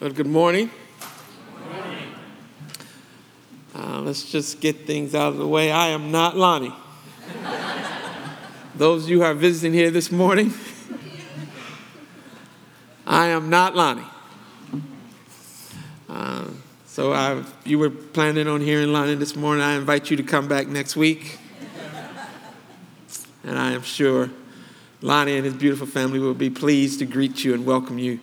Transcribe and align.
Well, 0.00 0.10
good 0.10 0.26
morning. 0.26 0.70
Uh, 3.72 4.00
let's 4.00 4.28
just 4.28 4.60
get 4.60 4.88
things 4.88 5.14
out 5.14 5.28
of 5.28 5.38
the 5.38 5.46
way. 5.46 5.70
I 5.70 5.90
am 5.90 6.10
not 6.10 6.36
Lonnie. 6.36 6.74
Those 8.74 9.04
of 9.04 9.10
you 9.10 9.18
who 9.18 9.24
are 9.24 9.34
visiting 9.34 9.72
here 9.72 9.92
this 9.92 10.10
morning, 10.10 10.52
I 13.06 13.26
am 13.28 13.48
not 13.48 13.76
Lonnie. 13.76 14.02
Uh, 16.08 16.46
so 16.86 17.12
I, 17.12 17.44
you 17.64 17.78
were 17.78 17.90
planning 17.90 18.48
on 18.48 18.60
hearing 18.60 18.92
Lonnie 18.92 19.14
this 19.14 19.36
morning. 19.36 19.62
I 19.62 19.76
invite 19.76 20.10
you 20.10 20.16
to 20.16 20.24
come 20.24 20.48
back 20.48 20.66
next 20.66 20.96
week. 20.96 21.38
And 23.44 23.56
I 23.56 23.70
am 23.70 23.82
sure 23.82 24.28
Lonnie 25.02 25.36
and 25.36 25.44
his 25.44 25.54
beautiful 25.54 25.86
family 25.86 26.18
will 26.18 26.34
be 26.34 26.50
pleased 26.50 26.98
to 26.98 27.06
greet 27.06 27.44
you 27.44 27.54
and 27.54 27.64
welcome 27.64 28.00
you 28.00 28.18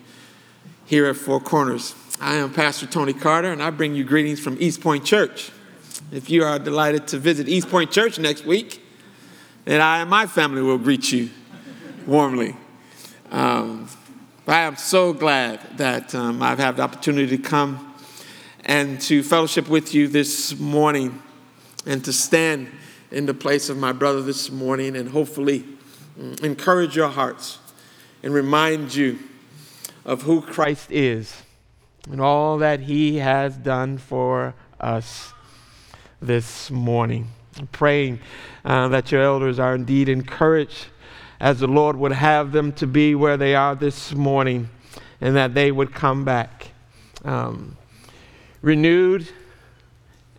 here 0.91 1.05
at 1.05 1.15
Four 1.15 1.39
Corners. 1.39 1.95
I 2.19 2.35
am 2.35 2.51
Pastor 2.51 2.85
Tony 2.85 3.13
Carter, 3.13 3.49
and 3.49 3.63
I 3.63 3.69
bring 3.69 3.95
you 3.95 4.03
greetings 4.03 4.41
from 4.41 4.57
East 4.59 4.81
Point 4.81 5.05
Church. 5.05 5.49
If 6.11 6.29
you 6.29 6.43
are 6.43 6.59
delighted 6.59 7.07
to 7.07 7.17
visit 7.17 7.47
East 7.47 7.69
Point 7.69 7.91
Church 7.91 8.19
next 8.19 8.45
week, 8.45 8.83
then 9.63 9.79
I 9.79 10.01
and 10.01 10.09
my 10.09 10.27
family 10.27 10.61
will 10.61 10.77
greet 10.77 11.09
you 11.09 11.29
warmly. 12.05 12.57
Um, 13.31 13.87
I 14.45 14.63
am 14.63 14.75
so 14.75 15.13
glad 15.13 15.61
that 15.77 16.13
um, 16.13 16.43
I've 16.43 16.59
had 16.59 16.75
the 16.75 16.81
opportunity 16.81 17.37
to 17.37 17.41
come 17.41 17.95
and 18.65 18.99
to 19.03 19.23
fellowship 19.23 19.69
with 19.69 19.95
you 19.95 20.09
this 20.09 20.59
morning 20.59 21.21
and 21.85 22.03
to 22.03 22.11
stand 22.11 22.67
in 23.11 23.27
the 23.27 23.33
place 23.33 23.69
of 23.69 23.77
my 23.77 23.93
brother 23.93 24.21
this 24.21 24.51
morning 24.51 24.97
and 24.97 25.07
hopefully 25.07 25.63
um, 26.19 26.35
encourage 26.43 26.97
your 26.97 27.07
hearts 27.07 27.59
and 28.23 28.33
remind 28.33 28.93
you 28.93 29.17
of 30.05 30.23
who 30.23 30.41
Christ 30.41 30.91
is 30.91 31.43
and 32.09 32.19
all 32.19 32.57
that 32.57 32.81
he 32.81 33.17
has 33.17 33.55
done 33.57 33.97
for 33.97 34.53
us 34.79 35.33
this 36.21 36.71
morning. 36.71 37.27
I'm 37.57 37.67
praying 37.67 38.19
uh, 38.65 38.87
that 38.89 39.11
your 39.11 39.21
elders 39.21 39.59
are 39.59 39.75
indeed 39.75 40.09
encouraged 40.09 40.87
as 41.39 41.59
the 41.59 41.67
Lord 41.67 41.95
would 41.95 42.11
have 42.11 42.51
them 42.51 42.71
to 42.73 42.87
be 42.87 43.15
where 43.15 43.37
they 43.37 43.55
are 43.55 43.75
this 43.75 44.13
morning 44.13 44.69
and 45.19 45.35
that 45.35 45.53
they 45.53 45.71
would 45.71 45.93
come 45.93 46.23
back 46.23 46.69
um, 47.25 47.77
renewed 48.61 49.27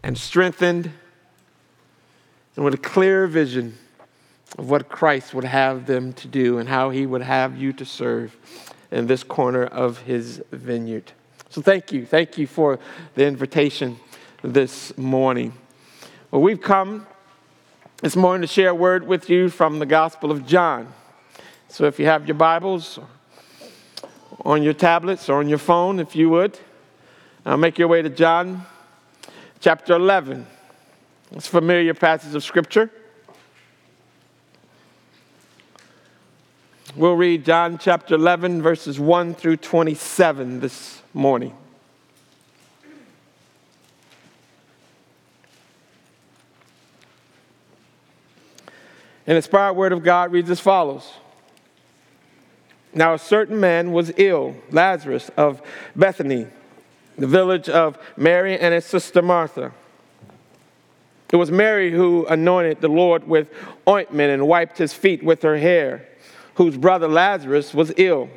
and 0.02 0.16
strengthened 0.16 0.90
and 2.56 2.64
with 2.64 2.74
a 2.74 2.78
clear 2.78 3.26
vision 3.26 3.76
of 4.58 4.68
what 4.68 4.88
Christ 4.88 5.32
would 5.34 5.44
have 5.44 5.86
them 5.86 6.12
to 6.14 6.28
do 6.28 6.58
and 6.58 6.68
how 6.68 6.90
he 6.90 7.06
would 7.06 7.22
have 7.22 7.56
you 7.56 7.72
to 7.74 7.84
serve 7.84 8.36
in 8.92 9.06
this 9.06 9.24
corner 9.24 9.64
of 9.64 10.02
his 10.02 10.42
vineyard. 10.52 11.12
So 11.48 11.60
thank 11.62 11.92
you. 11.92 12.06
Thank 12.06 12.38
you 12.38 12.46
for 12.46 12.78
the 13.14 13.26
invitation 13.26 13.98
this 14.42 14.96
morning. 14.96 15.54
Well, 16.30 16.42
we've 16.42 16.60
come 16.60 17.06
this 18.02 18.16
morning 18.16 18.42
to 18.42 18.46
share 18.46 18.68
a 18.68 18.74
word 18.74 19.06
with 19.06 19.28
you 19.30 19.48
from 19.48 19.78
the 19.78 19.86
Gospel 19.86 20.30
of 20.30 20.46
John. 20.46 20.92
So 21.68 21.84
if 21.86 21.98
you 21.98 22.06
have 22.06 22.28
your 22.28 22.34
Bibles 22.34 22.98
on 24.44 24.62
your 24.62 24.74
tablets 24.74 25.28
or 25.28 25.38
on 25.38 25.48
your 25.48 25.58
phone, 25.58 25.98
if 25.98 26.14
you 26.14 26.28
would, 26.30 26.58
uh, 27.46 27.56
make 27.56 27.78
your 27.78 27.88
way 27.88 28.02
to 28.02 28.10
John 28.10 28.66
chapter 29.60 29.94
11. 29.94 30.46
It's 31.32 31.48
a 31.48 31.50
familiar 31.50 31.94
passage 31.94 32.34
of 32.34 32.44
Scripture. 32.44 32.90
We'll 36.94 37.16
read 37.16 37.46
John 37.46 37.78
chapter 37.78 38.16
11, 38.16 38.60
verses 38.60 39.00
1 39.00 39.32
through 39.32 39.56
27 39.56 40.60
this 40.60 41.00
morning. 41.14 41.56
An 49.26 49.36
inspired 49.36 49.72
word 49.72 49.92
of 49.92 50.04
God 50.04 50.32
reads 50.32 50.50
as 50.50 50.60
follows 50.60 51.10
Now, 52.92 53.14
a 53.14 53.18
certain 53.18 53.58
man 53.58 53.92
was 53.92 54.12
ill, 54.18 54.54
Lazarus 54.70 55.30
of 55.34 55.62
Bethany, 55.96 56.46
the 57.16 57.26
village 57.26 57.70
of 57.70 57.96
Mary 58.18 58.58
and 58.58 58.74
his 58.74 58.84
sister 58.84 59.22
Martha. 59.22 59.72
It 61.32 61.36
was 61.36 61.50
Mary 61.50 61.90
who 61.90 62.26
anointed 62.26 62.82
the 62.82 62.88
Lord 62.88 63.26
with 63.26 63.48
ointment 63.88 64.30
and 64.30 64.46
wiped 64.46 64.76
his 64.76 64.92
feet 64.92 65.22
with 65.22 65.40
her 65.40 65.56
hair 65.56 66.06
whose 66.54 66.76
brother 66.76 67.08
Lazarus 67.08 67.72
was 67.72 67.92
ill. 67.96 68.28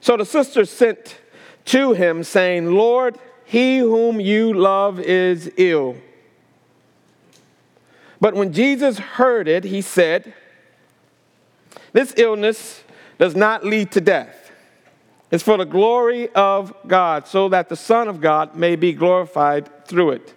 So 0.00 0.16
the 0.16 0.24
sisters 0.24 0.70
sent 0.70 1.20
to 1.66 1.92
him, 1.92 2.22
saying, 2.22 2.70
Lord, 2.72 3.18
he 3.44 3.78
whom 3.78 4.20
you 4.20 4.52
love 4.52 5.00
is 5.00 5.50
ill. 5.56 5.96
But 8.20 8.34
when 8.34 8.52
Jesus 8.52 8.98
heard 8.98 9.48
it, 9.48 9.64
he 9.64 9.80
said, 9.80 10.32
This 11.92 12.14
illness 12.16 12.82
does 13.18 13.34
not 13.34 13.64
lead 13.64 13.92
to 13.92 14.00
death. 14.00 14.50
It's 15.30 15.42
for 15.42 15.56
the 15.56 15.64
glory 15.64 16.28
of 16.34 16.72
God, 16.86 17.26
so 17.26 17.48
that 17.48 17.68
the 17.68 17.76
Son 17.76 18.08
of 18.08 18.20
God 18.20 18.54
may 18.54 18.76
be 18.76 18.92
glorified 18.92 19.86
through 19.86 20.12
it. 20.12 20.34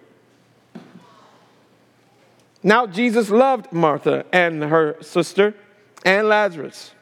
Now, 2.62 2.86
Jesus 2.86 3.30
loved 3.30 3.72
Martha 3.72 4.26
and 4.32 4.62
her 4.64 4.96
sister 5.00 5.54
and 6.04 6.28
Lazarus. 6.28 6.92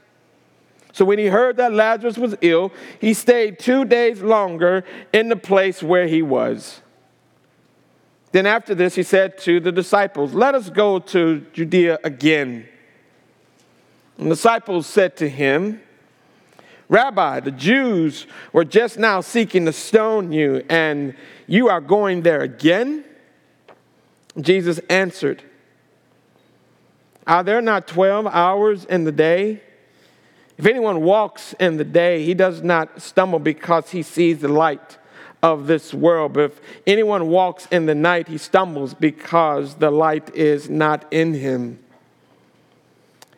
So 0.92 1.04
when 1.04 1.18
he 1.18 1.26
heard 1.26 1.56
that 1.58 1.72
Lazarus 1.72 2.18
was 2.18 2.34
ill, 2.40 2.72
he 3.00 3.14
stayed 3.14 3.58
two 3.58 3.84
days 3.84 4.20
longer 4.20 4.84
in 5.12 5.28
the 5.28 5.36
place 5.36 5.82
where 5.82 6.08
he 6.08 6.22
was. 6.22 6.80
Then 8.32 8.46
after 8.46 8.74
this, 8.74 8.94
he 8.94 9.02
said 9.02 9.38
to 9.38 9.60
the 9.60 9.72
disciples, 9.72 10.34
Let 10.34 10.54
us 10.54 10.70
go 10.70 10.98
to 10.98 11.46
Judea 11.52 11.98
again. 12.04 12.68
And 14.18 14.26
the 14.26 14.34
disciples 14.34 14.86
said 14.86 15.16
to 15.18 15.28
him, 15.28 15.80
Rabbi, 16.88 17.40
the 17.40 17.50
Jews 17.50 18.26
were 18.52 18.64
just 18.64 18.98
now 18.98 19.20
seeking 19.20 19.66
to 19.66 19.72
stone 19.72 20.32
you, 20.32 20.64
and 20.68 21.14
you 21.46 21.68
are 21.68 21.80
going 21.80 22.22
there 22.22 22.40
again? 22.40 23.04
Jesus 24.40 24.78
answered, 24.90 25.42
Uh, 27.28 27.32
are 27.32 27.42
there 27.44 27.60
not 27.60 27.86
12 27.86 28.26
hours 28.26 28.84
in 28.86 29.04
the 29.04 29.12
day? 29.12 29.60
If 30.56 30.66
anyone 30.66 31.02
walks 31.02 31.54
in 31.60 31.76
the 31.76 31.84
day, 31.84 32.24
he 32.24 32.34
does 32.34 32.62
not 32.62 33.00
stumble 33.00 33.38
because 33.38 33.90
he 33.90 34.02
sees 34.02 34.40
the 34.40 34.48
light 34.48 34.98
of 35.42 35.68
this 35.68 35.94
world. 35.94 36.32
But 36.32 36.44
if 36.44 36.60
anyone 36.86 37.28
walks 37.28 37.66
in 37.70 37.86
the 37.86 37.94
night, 37.94 38.26
he 38.26 38.38
stumbles 38.38 38.94
because 38.94 39.76
the 39.76 39.90
light 39.90 40.34
is 40.34 40.68
not 40.68 41.06
in 41.12 41.34
him. 41.34 41.78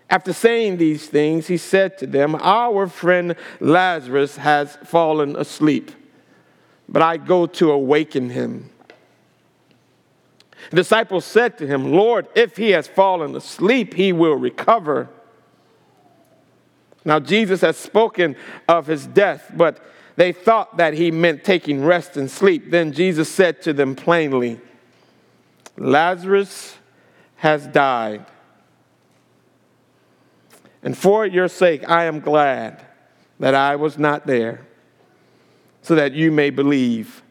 After 0.09 0.33
saying 0.33 0.79
these 0.79 1.07
things, 1.07 1.47
he 1.47 1.57
said 1.57 1.99
to 1.99 2.07
them, 2.07 2.35
Our 2.37 2.89
friend 2.89 3.37
Lazarus 3.61 4.37
has 4.39 4.77
fallen 4.85 5.37
asleep, 5.37 5.91
but 6.89 7.03
I 7.03 7.17
go 7.17 7.47
to 7.47 7.71
awaken 7.71 8.31
him. 8.31 8.71
The 10.69 10.77
disciples 10.77 11.25
said 11.25 11.57
to 11.59 11.67
him, 11.67 11.93
Lord, 11.93 12.29
if 12.35 12.57
he 12.57 12.71
has 12.71 12.87
fallen 12.87 13.35
asleep, 13.35 13.95
he 13.95 14.13
will 14.13 14.37
recover. 14.37 15.09
Now, 17.05 17.19
Jesus 17.19 17.63
has 17.63 17.79
spoken 17.79 18.37
of 18.69 18.87
his 18.87 19.07
death, 19.07 19.51
but 19.57 19.83
they 20.17 20.33
thought 20.33 20.77
that 20.77 20.93
he 20.93 21.11
meant 21.11 21.45
taking 21.45 21.83
rest 21.83 22.19
and 22.19 22.31
sleep. 22.31 22.71
Then 22.71 22.93
Jesus 22.93 23.29
said 23.29 23.63
to 23.63 23.73
them 23.73 23.97
plainly, 23.97 24.61
Lazarus 25.79 26.77
has 27.37 27.67
died. 27.67 28.27
And 30.83 30.97
for 30.97 31.25
your 31.25 31.49
sake, 31.49 31.89
I 31.89 32.05
am 32.05 32.21
glad 32.21 32.85
that 33.39 33.55
I 33.55 33.77
was 33.77 33.99
not 33.99 34.27
there, 34.27 34.67
so 35.81 35.95
that 35.95 36.13
you 36.13 36.31
may 36.31 36.51
believe. 36.51 37.23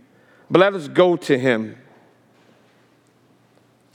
But 0.49 0.59
let 0.59 0.73
us 0.73 0.87
go 0.87 1.15
to 1.15 1.37
him. 1.37 1.77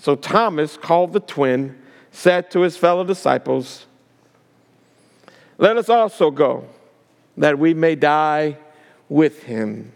So 0.04 0.16
Thomas, 0.16 0.76
called 0.76 1.14
the 1.14 1.20
twin, 1.20 1.78
said 2.10 2.50
to 2.50 2.60
his 2.60 2.76
fellow 2.76 3.04
disciples, 3.04 3.86
Let 5.56 5.78
us 5.78 5.88
also 5.88 6.30
go, 6.30 6.66
that 7.38 7.58
we 7.58 7.72
may 7.72 7.94
die 7.94 8.58
with 9.08 9.44
him. 9.44 9.92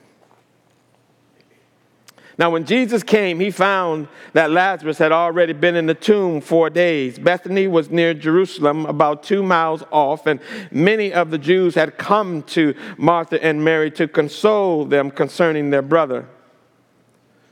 Now, 2.39 2.49
when 2.49 2.65
Jesus 2.65 3.03
came, 3.03 3.39
he 3.39 3.51
found 3.51 4.09
that 4.33 4.51
Lazarus 4.51 4.97
had 4.97 5.13
already 5.13 5.53
been 5.53 5.77
in 5.77 5.85
the 5.85 5.95
tomb 5.95 6.41
four 6.41 6.71
days. 6.71 7.19
Bethany 7.19 7.69
was 7.69 7.91
near 7.91 8.15
Jerusalem, 8.15 8.87
about 8.87 9.23
two 9.23 9.43
miles 9.43 9.85
off, 9.93 10.27
and 10.27 10.41
many 10.71 11.13
of 11.13 11.31
the 11.31 11.37
Jews 11.37 11.75
had 11.75 11.99
come 11.99 12.45
to 12.45 12.75
Martha 12.97 13.45
and 13.45 13.63
Mary 13.63 13.91
to 13.91 14.09
console 14.09 14.87
them 14.87 15.11
concerning 15.11 15.69
their 15.69 15.83
brother. 15.83 16.27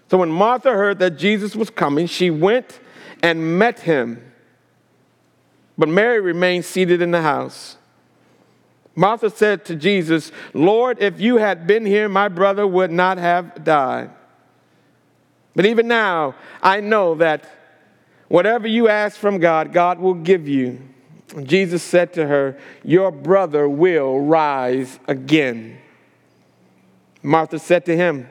So 0.09 0.19
when 0.19 0.31
Martha 0.31 0.71
heard 0.71 0.99
that 1.01 1.17
Jesus 1.17 1.57
was 1.57 1.71
coming, 1.71 2.07
she 2.07 2.31
went 2.31 2.81
and 3.23 3.59
met 3.59 3.81
him. 3.81 4.33
But 5.77 5.89
Mary 5.89 6.21
remained 6.21 6.65
seated 6.65 7.03
in 7.03 7.11
the 7.11 7.23
house. 7.23 7.77
Martha 8.95 9.29
said 9.29 9.65
to 9.67 9.77
Jesus, 9.77 10.33
Lord, 10.55 11.03
if 11.03 11.21
you 11.21 11.37
had 11.37 11.67
been 11.67 11.85
here, 11.85 12.09
my 12.09 12.29
brother 12.29 12.67
would 12.67 12.91
not 12.91 13.19
have 13.19 13.63
died. 13.63 14.11
But 15.55 15.67
even 15.67 15.87
now, 15.87 16.35
I 16.63 16.81
know 16.81 17.15
that 17.17 17.49
whatever 18.29 18.67
you 18.67 18.89
ask 18.89 19.19
from 19.19 19.39
God, 19.39 19.73
God 19.73 19.99
will 19.99 20.15
give 20.15 20.49
you. 20.49 20.81
Jesus 21.43 21.83
said 21.83 22.13
to 22.15 22.27
her, 22.27 22.59
Your 22.85 23.11
brother 23.11 23.69
will 23.69 24.21
rise 24.21 24.99
again. 25.09 25.79
Martha 27.23 27.59
said 27.59 27.85
to 27.87 27.97
him, 27.97 28.31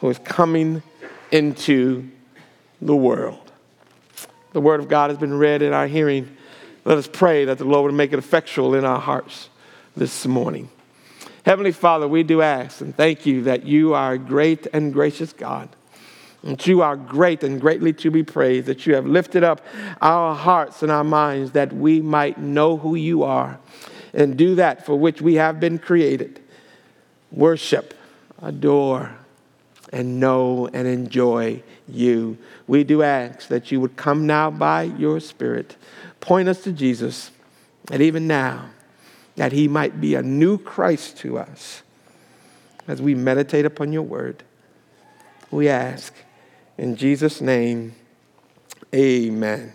who 0.00 0.10
is 0.10 0.18
coming 0.18 0.82
into 1.30 2.08
the 2.80 2.94
world. 2.94 3.52
The 4.52 4.60
word 4.60 4.80
of 4.80 4.88
God 4.88 5.10
has 5.10 5.18
been 5.18 5.34
read 5.34 5.62
in 5.62 5.72
our 5.72 5.86
hearing. 5.86 6.36
Let 6.84 6.98
us 6.98 7.08
pray 7.08 7.44
that 7.44 7.58
the 7.58 7.64
Lord 7.64 7.84
would 7.92 7.96
make 7.96 8.12
it 8.12 8.18
effectual 8.18 8.74
in 8.74 8.84
our 8.84 9.00
hearts 9.00 9.48
this 9.96 10.26
morning. 10.26 10.70
Heavenly 11.44 11.72
Father, 11.72 12.06
we 12.06 12.22
do 12.22 12.42
ask 12.42 12.80
and 12.80 12.96
thank 12.96 13.26
you 13.26 13.42
that 13.42 13.66
you 13.66 13.94
are 13.94 14.12
a 14.12 14.18
great 14.18 14.66
and 14.72 14.92
gracious 14.92 15.32
God. 15.32 15.68
That 16.44 16.66
you 16.66 16.82
are 16.82 16.96
great 16.96 17.42
and 17.42 17.60
greatly 17.60 17.92
to 17.94 18.10
be 18.10 18.22
praised, 18.22 18.66
that 18.66 18.86
you 18.86 18.94
have 18.94 19.06
lifted 19.06 19.42
up 19.42 19.60
our 20.00 20.34
hearts 20.34 20.82
and 20.82 20.92
our 20.92 21.04
minds 21.04 21.52
that 21.52 21.72
we 21.72 22.00
might 22.00 22.38
know 22.38 22.76
who 22.76 22.94
you 22.94 23.24
are 23.24 23.58
and 24.14 24.36
do 24.36 24.54
that 24.54 24.86
for 24.86 24.98
which 24.98 25.20
we 25.20 25.34
have 25.34 25.60
been 25.60 25.78
created 25.78 26.40
worship, 27.30 27.92
adore, 28.40 29.14
and 29.92 30.20
know 30.20 30.68
and 30.72 30.86
enjoy 30.86 31.62
you. 31.88 32.38
We 32.66 32.84
do 32.84 33.02
ask 33.02 33.48
that 33.48 33.72
you 33.72 33.80
would 33.80 33.96
come 33.96 34.26
now 34.26 34.50
by 34.50 34.82
your 34.82 35.20
Spirit 35.20 35.76
point 36.20 36.48
us 36.48 36.62
to 36.62 36.72
Jesus, 36.72 37.30
and 37.90 38.02
even 38.02 38.26
now, 38.26 38.70
that 39.36 39.52
he 39.52 39.68
might 39.68 40.00
be 40.00 40.14
a 40.14 40.22
new 40.22 40.58
Christ 40.58 41.16
to 41.18 41.38
us 41.38 41.82
as 42.86 43.00
we 43.00 43.14
meditate 43.14 43.64
upon 43.64 43.92
your 43.92 44.02
word. 44.02 44.42
We 45.50 45.68
ask 45.68 46.12
in 46.76 46.96
Jesus' 46.96 47.40
name, 47.40 47.94
amen. 48.94 49.72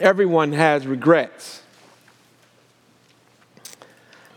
Everyone 0.00 0.52
has 0.52 0.86
regrets. 0.86 1.59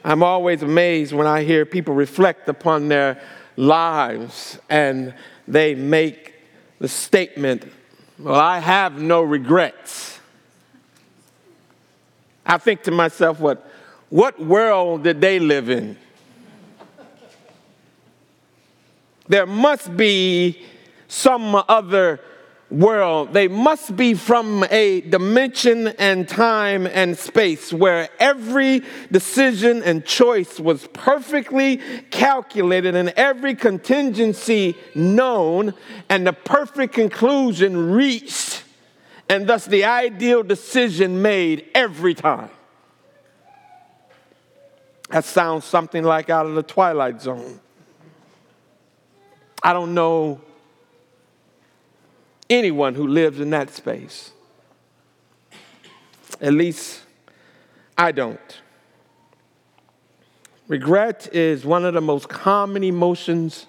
I'm 0.03 0.21
always 0.21 0.61
amazed 0.61 1.13
when 1.13 1.27
I 1.27 1.43
hear 1.43 1.65
people 1.65 1.93
reflect 1.93 2.49
upon 2.49 2.89
their 2.89 3.21
lives 3.55 4.59
and 4.69 5.13
they 5.47 5.75
make 5.75 6.33
the 6.79 6.89
statement, 6.89 7.65
Well, 8.19 8.35
I 8.35 8.59
have 8.59 9.01
no 9.01 9.21
regrets. 9.21 10.19
I 12.45 12.57
think 12.57 12.83
to 12.83 12.91
myself, 12.91 13.39
what, 13.39 13.65
what 14.09 14.39
world 14.39 15.03
did 15.03 15.21
they 15.21 15.39
live 15.39 15.69
in? 15.69 15.97
There 19.27 19.45
must 19.45 19.95
be 19.95 20.61
some 21.07 21.55
other 21.69 22.19
world. 22.73 23.33
They 23.33 23.47
must 23.47 23.95
be 23.95 24.15
from 24.15 24.65
a 24.69 25.01
dimension 25.01 25.87
and 25.87 26.27
time 26.27 26.87
and 26.87 27.17
space 27.17 27.71
where 27.71 28.09
every 28.19 28.81
decision 29.11 29.83
and 29.83 30.03
choice 30.03 30.59
was 30.59 30.87
perfectly 30.87 31.79
calculated 32.09 32.95
and 32.95 33.09
every 33.09 33.55
contingency 33.55 34.75
known 34.95 35.73
and 36.09 36.25
the 36.25 36.33
perfect 36.33 36.93
conclusion 36.93 37.91
reached, 37.91 38.63
and 39.29 39.47
thus 39.47 39.65
the 39.65 39.85
ideal 39.85 40.43
decision 40.43 41.21
made 41.21 41.65
every 41.75 42.15
time. 42.15 42.49
That 45.09 45.25
sounds 45.25 45.63
something 45.63 46.03
like 46.03 46.31
out 46.31 46.47
of 46.47 46.55
the 46.55 46.63
Twilight 46.63 47.21
Zone. 47.21 47.59
I 49.61 49.73
don't 49.73 49.93
know 49.93 50.41
anyone 52.53 52.95
who 52.95 53.07
lives 53.07 53.39
in 53.39 53.49
that 53.51 53.69
space. 53.69 54.31
At 56.39 56.53
least 56.53 57.01
I 57.97 58.11
don't. 58.11 58.61
Regret 60.67 61.33
is 61.33 61.65
one 61.65 61.85
of 61.85 61.93
the 61.93 62.01
most 62.01 62.29
common 62.29 62.83
emotions 62.83 63.67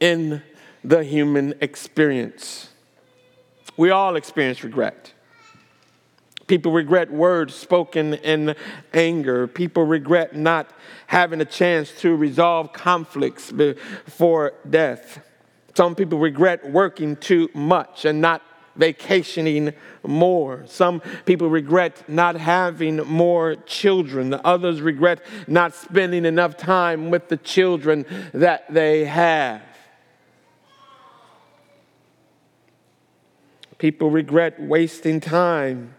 in 0.00 0.42
the 0.84 1.04
human 1.04 1.54
experience. 1.60 2.70
We 3.76 3.90
all 3.90 4.16
experience 4.16 4.62
regret. 4.62 5.12
People 6.46 6.72
regret 6.72 7.10
words 7.10 7.54
spoken 7.54 8.14
in 8.14 8.54
anger. 8.92 9.46
People 9.46 9.84
regret 9.84 10.36
not 10.36 10.70
having 11.06 11.40
a 11.40 11.44
chance 11.44 11.92
to 12.00 12.14
resolve 12.14 12.72
conflicts 12.72 13.50
before 13.50 14.54
death. 14.68 15.20
Some 15.74 15.94
people 15.94 16.18
regret 16.18 16.70
working 16.70 17.16
too 17.16 17.48
much 17.54 18.04
and 18.04 18.20
not 18.20 18.42
vacationing 18.76 19.72
more. 20.06 20.64
Some 20.66 21.00
people 21.24 21.48
regret 21.48 22.08
not 22.08 22.36
having 22.36 22.96
more 22.96 23.56
children. 23.66 24.38
Others 24.44 24.80
regret 24.80 25.20
not 25.46 25.74
spending 25.74 26.24
enough 26.24 26.56
time 26.56 27.10
with 27.10 27.28
the 27.28 27.36
children 27.36 28.06
that 28.32 28.72
they 28.72 29.04
have. 29.04 29.62
People 33.78 34.10
regret 34.10 34.60
wasting 34.60 35.20
time 35.20 35.94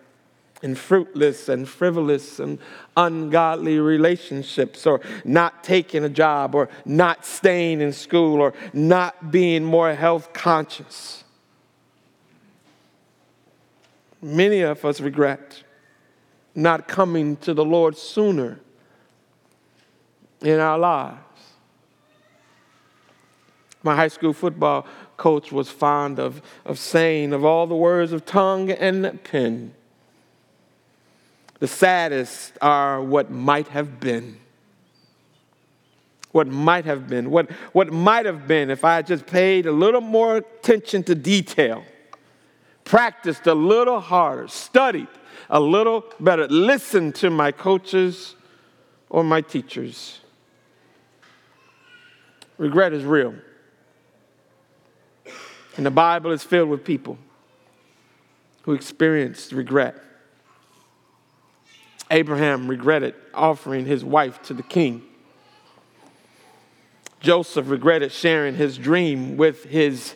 in 0.63 0.73
fruitless 0.73 1.49
and 1.49 1.67
frivolous 1.67 2.39
and 2.39 2.57
ungodly 2.97 3.77
relationships, 3.79 4.87
or 4.87 5.01
not 5.25 5.63
taking 5.63 6.03
a 6.03 6.09
job, 6.09 6.55
or 6.55 6.69
not 6.85 7.25
staying 7.25 7.81
in 7.81 7.91
school, 7.91 8.39
or 8.41 8.53
not 8.71 9.29
being 9.29 9.63
more 9.63 9.93
health 9.93 10.31
conscious. 10.33 11.25
Many 14.21 14.61
of 14.61 14.83
us 14.85 15.01
regret 15.01 15.63
not 16.55 16.87
coming 16.87 17.35
to 17.37 17.53
the 17.53 17.65
Lord 17.65 17.97
sooner 17.97 18.59
in 20.41 20.59
our 20.59 20.79
lives. 20.79 21.19
My 23.81 23.97
high 23.97 24.07
school 24.07 24.31
football 24.31 24.87
coach 25.17 25.51
was 25.51 25.69
fond 25.69 26.19
of, 26.19 26.41
of 26.63 26.79
saying, 26.79 27.33
of 27.33 27.43
all 27.43 27.67
the 27.67 27.75
words 27.75 28.13
of 28.13 28.25
tongue 28.25 28.71
and 28.71 29.21
pen, 29.25 29.73
the 31.63 31.67
saddest 31.67 32.57
are 32.61 33.01
what 33.01 33.31
might 33.31 33.69
have 33.69 33.97
been. 34.01 34.37
What 36.33 36.45
might 36.45 36.83
have 36.83 37.07
been. 37.07 37.31
What, 37.31 37.49
what 37.71 37.89
might 37.89 38.25
have 38.25 38.49
been 38.49 38.69
if 38.69 38.83
I 38.83 38.97
had 38.97 39.07
just 39.07 39.25
paid 39.25 39.65
a 39.65 39.71
little 39.71 40.01
more 40.01 40.35
attention 40.35 41.03
to 41.03 41.15
detail, 41.15 41.85
practiced 42.83 43.47
a 43.47 43.53
little 43.53 44.01
harder, 44.01 44.49
studied 44.49 45.07
a 45.49 45.61
little 45.61 46.03
better, 46.19 46.49
listened 46.49 47.15
to 47.15 47.29
my 47.29 47.53
coaches 47.53 48.35
or 49.09 49.23
my 49.23 49.39
teachers. 49.39 50.19
Regret 52.57 52.91
is 52.91 53.05
real. 53.05 53.35
And 55.77 55.85
the 55.85 55.91
Bible 55.91 56.31
is 56.31 56.43
filled 56.43 56.67
with 56.67 56.83
people 56.83 57.17
who 58.63 58.73
experienced 58.73 59.53
regret. 59.53 59.95
Abraham 62.13 62.67
regretted 62.67 63.15
offering 63.33 63.85
his 63.85 64.05
wife 64.05 64.41
to 64.43 64.53
the 64.53 64.61
king. 64.61 65.01
Joseph 67.19 67.69
regretted 67.69 68.11
sharing 68.11 68.55
his 68.55 68.77
dream 68.77 69.35
with 69.35 69.63
his 69.63 70.13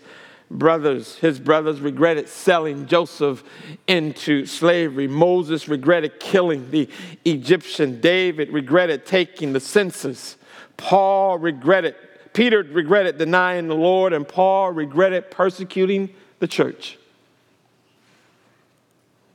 brothers. 0.52 1.16
His 1.16 1.40
brothers 1.40 1.82
regretted 1.82 2.30
selling 2.30 2.86
Joseph 2.86 3.44
into 3.88 4.46
slavery. 4.46 5.08
Moses 5.08 5.68
regretted 5.68 6.20
killing 6.20 6.70
the 6.70 6.88
Egyptian. 7.26 8.00
David 8.00 8.54
regretted 8.54 9.08
taking 9.08 9.54
the 9.54 9.60
census. 9.60 10.38
Paul 10.78 11.40
regretted, 11.40 11.96
Peter 12.34 12.62
regretted 12.62 13.18
denying 13.18 13.68
the 13.68 13.76
Lord, 13.76 14.14
and 14.14 14.28
Paul 14.28 14.72
regretted 14.72 15.32
persecuting 15.32 16.12
the 16.38 16.48
church. 16.48 17.00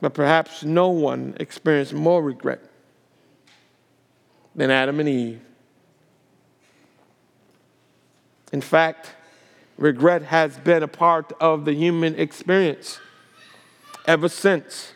But 0.03 0.13
perhaps 0.13 0.65
no 0.65 0.89
one 0.89 1.33
experienced 1.39 1.93
more 1.93 2.21
regret 2.21 2.59
than 4.53 4.69
Adam 4.69 4.99
and 4.99 5.07
Eve. 5.07 5.39
In 8.51 8.59
fact, 8.59 9.15
regret 9.77 10.23
has 10.23 10.57
been 10.57 10.83
a 10.83 10.89
part 10.89 11.31
of 11.39 11.63
the 11.63 11.71
human 11.71 12.19
experience 12.19 12.99
ever 14.05 14.27
since. 14.27 14.91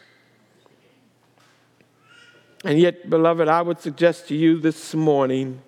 And 2.66 2.78
yet, 2.78 3.10
beloved, 3.10 3.48
I 3.48 3.62
would 3.62 3.80
suggest 3.80 4.28
to 4.28 4.36
you 4.36 4.60
this 4.60 4.94
morning 4.94 5.62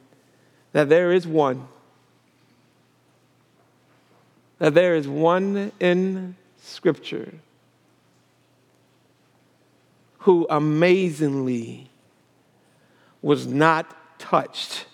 that 0.73 0.89
there 0.89 1.13
is 1.13 1.25
one. 1.25 1.69
That 4.57 4.73
there 4.73 4.95
is 4.95 5.07
one 5.07 5.71
in 5.79 6.35
Scripture 6.61 7.39
who 10.19 10.45
amazingly 10.49 11.89
was 13.21 13.47
not 13.47 14.19
touched 14.19 14.85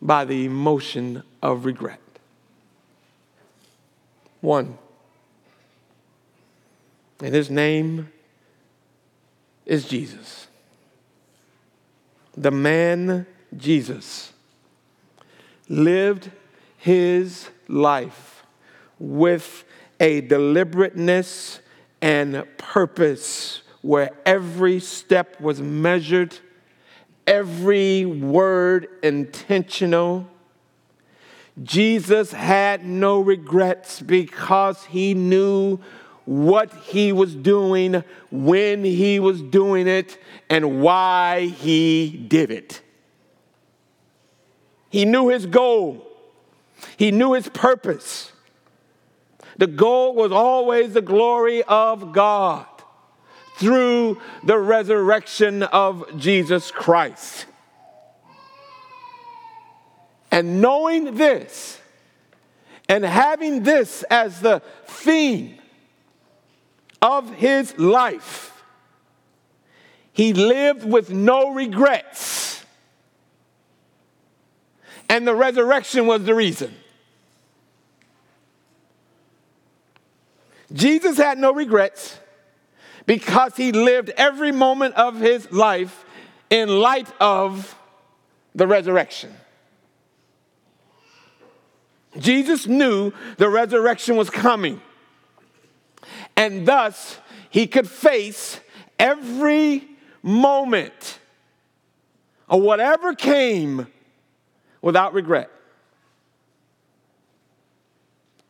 by 0.00 0.24
the 0.24 0.44
emotion 0.44 1.22
of 1.42 1.64
regret. 1.64 2.00
One. 4.40 4.76
And 7.20 7.34
his 7.34 7.50
name 7.50 8.10
is 9.64 9.86
Jesus. 9.86 10.48
The 12.36 12.50
man 12.50 13.26
Jesus 13.56 14.32
lived 15.68 16.30
his 16.78 17.48
life 17.68 18.44
with 18.98 19.64
a 20.00 20.22
deliberateness 20.22 21.60
and 22.00 22.44
purpose 22.58 23.62
where 23.82 24.10
every 24.24 24.78
step 24.78 25.40
was 25.40 25.60
measured, 25.60 26.38
every 27.26 28.06
word 28.06 28.88
intentional. 29.02 30.28
Jesus 31.62 32.32
had 32.32 32.86
no 32.86 33.20
regrets 33.20 34.00
because 34.00 34.84
he 34.86 35.14
knew 35.14 35.78
what 36.24 36.72
he 36.84 37.12
was 37.12 37.34
doing, 37.34 38.04
when 38.30 38.84
he 38.84 39.18
was 39.18 39.42
doing 39.42 39.88
it, 39.88 40.18
and 40.48 40.80
why 40.80 41.46
he 41.46 42.08
did 42.28 42.52
it. 42.52 42.80
He 44.88 45.04
knew 45.04 45.28
his 45.28 45.46
goal, 45.46 46.06
he 46.96 47.10
knew 47.10 47.32
his 47.32 47.48
purpose. 47.48 48.32
The 49.58 49.66
goal 49.66 50.14
was 50.14 50.32
always 50.32 50.94
the 50.94 51.02
glory 51.02 51.62
of 51.64 52.12
God 52.12 52.66
through 53.62 54.20
the 54.42 54.58
resurrection 54.58 55.62
of 55.62 56.18
Jesus 56.18 56.72
Christ. 56.72 57.46
And 60.32 60.60
knowing 60.60 61.14
this, 61.14 61.78
and 62.88 63.04
having 63.04 63.62
this 63.62 64.02
as 64.10 64.40
the 64.40 64.62
theme 64.86 65.58
of 67.00 67.32
his 67.34 67.78
life, 67.78 68.64
he 70.12 70.32
lived 70.32 70.84
with 70.84 71.10
no 71.10 71.54
regrets. 71.54 72.64
And 75.08 75.24
the 75.24 75.36
resurrection 75.36 76.08
was 76.08 76.24
the 76.24 76.34
reason. 76.34 76.74
Jesus 80.72 81.16
had 81.16 81.38
no 81.38 81.52
regrets 81.52 82.18
because 83.06 83.56
he 83.56 83.72
lived 83.72 84.10
every 84.10 84.52
moment 84.52 84.94
of 84.94 85.18
his 85.18 85.50
life 85.50 86.04
in 86.50 86.68
light 86.68 87.08
of 87.20 87.76
the 88.54 88.66
resurrection. 88.66 89.32
Jesus 92.18 92.66
knew 92.66 93.12
the 93.38 93.48
resurrection 93.48 94.16
was 94.16 94.28
coming, 94.28 94.80
and 96.36 96.66
thus 96.66 97.18
he 97.50 97.66
could 97.66 97.88
face 97.88 98.60
every 98.98 99.88
moment 100.22 101.18
of 102.48 102.60
whatever 102.60 103.14
came 103.14 103.86
without 104.82 105.14
regret. 105.14 105.50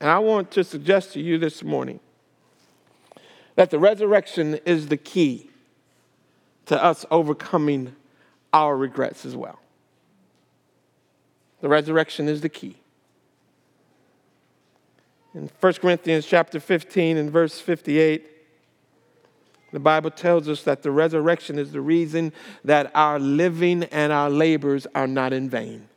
And 0.00 0.10
I 0.10 0.18
want 0.18 0.50
to 0.52 0.64
suggest 0.64 1.12
to 1.12 1.20
you 1.20 1.38
this 1.38 1.62
morning 1.62 2.00
that 3.56 3.70
the 3.70 3.78
resurrection 3.78 4.58
is 4.64 4.88
the 4.88 4.96
key 4.96 5.50
to 6.66 6.82
us 6.82 7.04
overcoming 7.10 7.94
our 8.52 8.76
regrets 8.76 9.24
as 9.24 9.36
well. 9.36 9.58
The 11.60 11.68
resurrection 11.68 12.28
is 12.28 12.40
the 12.40 12.48
key. 12.48 12.76
In 15.34 15.50
1 15.60 15.72
Corinthians 15.74 16.26
chapter 16.26 16.60
15 16.60 17.16
and 17.16 17.30
verse 17.30 17.58
58, 17.58 18.26
the 19.72 19.80
Bible 19.80 20.10
tells 20.10 20.48
us 20.48 20.62
that 20.64 20.82
the 20.82 20.90
resurrection 20.90 21.58
is 21.58 21.72
the 21.72 21.80
reason 21.80 22.32
that 22.64 22.90
our 22.94 23.18
living 23.18 23.84
and 23.84 24.12
our 24.12 24.28
labors 24.28 24.86
are 24.94 25.06
not 25.06 25.32
in 25.32 25.48
vain. 25.48 25.88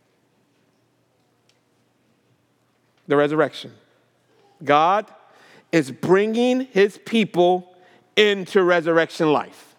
The 3.08 3.18
resurrection. 3.18 3.74
God 4.64 5.06
is 5.72 5.92
bringing 5.92 6.62
his 6.62 6.98
people 7.06 7.76
into 8.16 8.64
resurrection 8.64 9.32
life. 9.32 9.76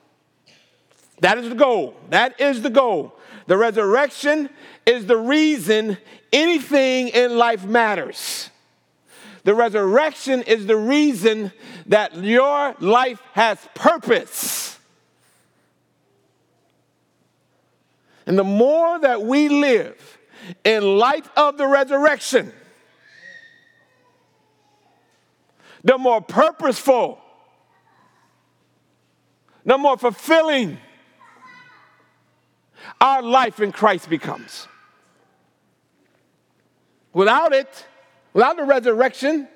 That 1.20 1.38
is 1.38 1.48
the 1.48 1.54
goal. 1.54 1.96
That 2.10 2.40
is 2.40 2.62
the 2.62 2.70
goal. 2.70 3.18
The 3.46 3.56
resurrection 3.56 4.50
is 4.84 5.06
the 5.06 5.16
reason 5.16 5.96
anything 6.32 7.08
in 7.08 7.38
life 7.38 7.64
matters. 7.64 8.50
The 9.44 9.54
resurrection 9.54 10.42
is 10.42 10.66
the 10.66 10.76
reason 10.76 11.52
that 11.86 12.16
your 12.16 12.74
life 12.80 13.22
has 13.32 13.58
purpose. 13.74 14.76
And 18.26 18.36
the 18.36 18.44
more 18.44 18.98
that 18.98 19.22
we 19.22 19.48
live 19.48 20.18
in 20.64 20.98
light 20.98 21.26
of 21.36 21.58
the 21.58 21.66
resurrection, 21.66 22.52
the 25.86 25.96
more 25.96 26.20
purposeful, 26.20 27.20
the 29.64 29.78
more 29.78 29.96
fulfilling 29.96 30.78
our 33.00 33.22
life 33.22 33.60
in 33.60 33.70
Christ 33.70 34.10
becomes. 34.10 34.66
Without 37.12 37.52
it, 37.52 37.86
without 38.32 38.56
the 38.56 38.64
resurrection, 38.64 39.46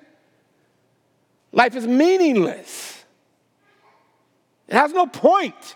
life 1.51 1.75
is 1.75 1.85
meaningless. 1.85 3.05
It 4.69 4.75
has 4.75 4.93
no 4.93 5.07
point. 5.07 5.75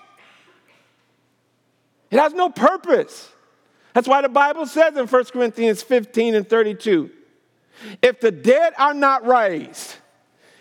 It 2.13 2.21
has 2.21 2.33
no 2.33 2.49
purpose. 2.49 3.29
That's 3.93 4.07
why 4.07 4.23
the 4.23 4.29
Bible 4.29 4.67
says 4.67 4.97
in 4.97 5.09
1 5.09 5.25
Corinthians 5.27 5.83
15 5.83 6.37
and 6.37 6.49
32 6.49 7.11
if 8.01 8.21
the 8.21 8.31
dead 8.31 8.73
are 8.79 8.95
not 8.95 9.27
raised, 9.27 9.97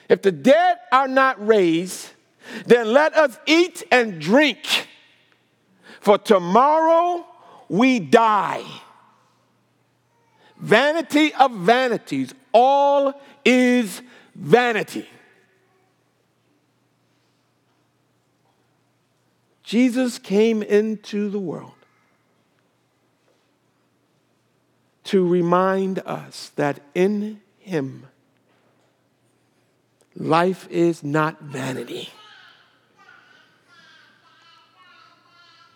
if 0.10 0.22
the 0.22 0.32
dead 0.32 0.78
are 0.92 1.08
not 1.08 1.46
raised, 1.46 2.10
then 2.66 2.92
let 2.94 3.16
us 3.16 3.38
eat 3.46 3.84
and 3.92 4.20
drink, 4.20 4.88
for 6.02 6.18
tomorrow 6.18 7.26
we 7.70 8.00
die. 8.00 8.64
Vanity 10.58 11.34
of 11.34 11.52
vanities, 11.52 12.34
all 12.54 13.20
is 13.44 14.02
vanity. 14.36 15.08
Jesus 19.64 20.20
came 20.20 20.62
into 20.62 21.30
the 21.30 21.40
world 21.40 21.72
to 25.06 25.28
remind 25.28 26.00
us 26.00 26.52
that 26.56 26.80
in 26.94 27.42
him 27.60 28.08
Life 30.16 30.68
is 30.70 31.04
not 31.04 31.42
vanity. 31.42 32.10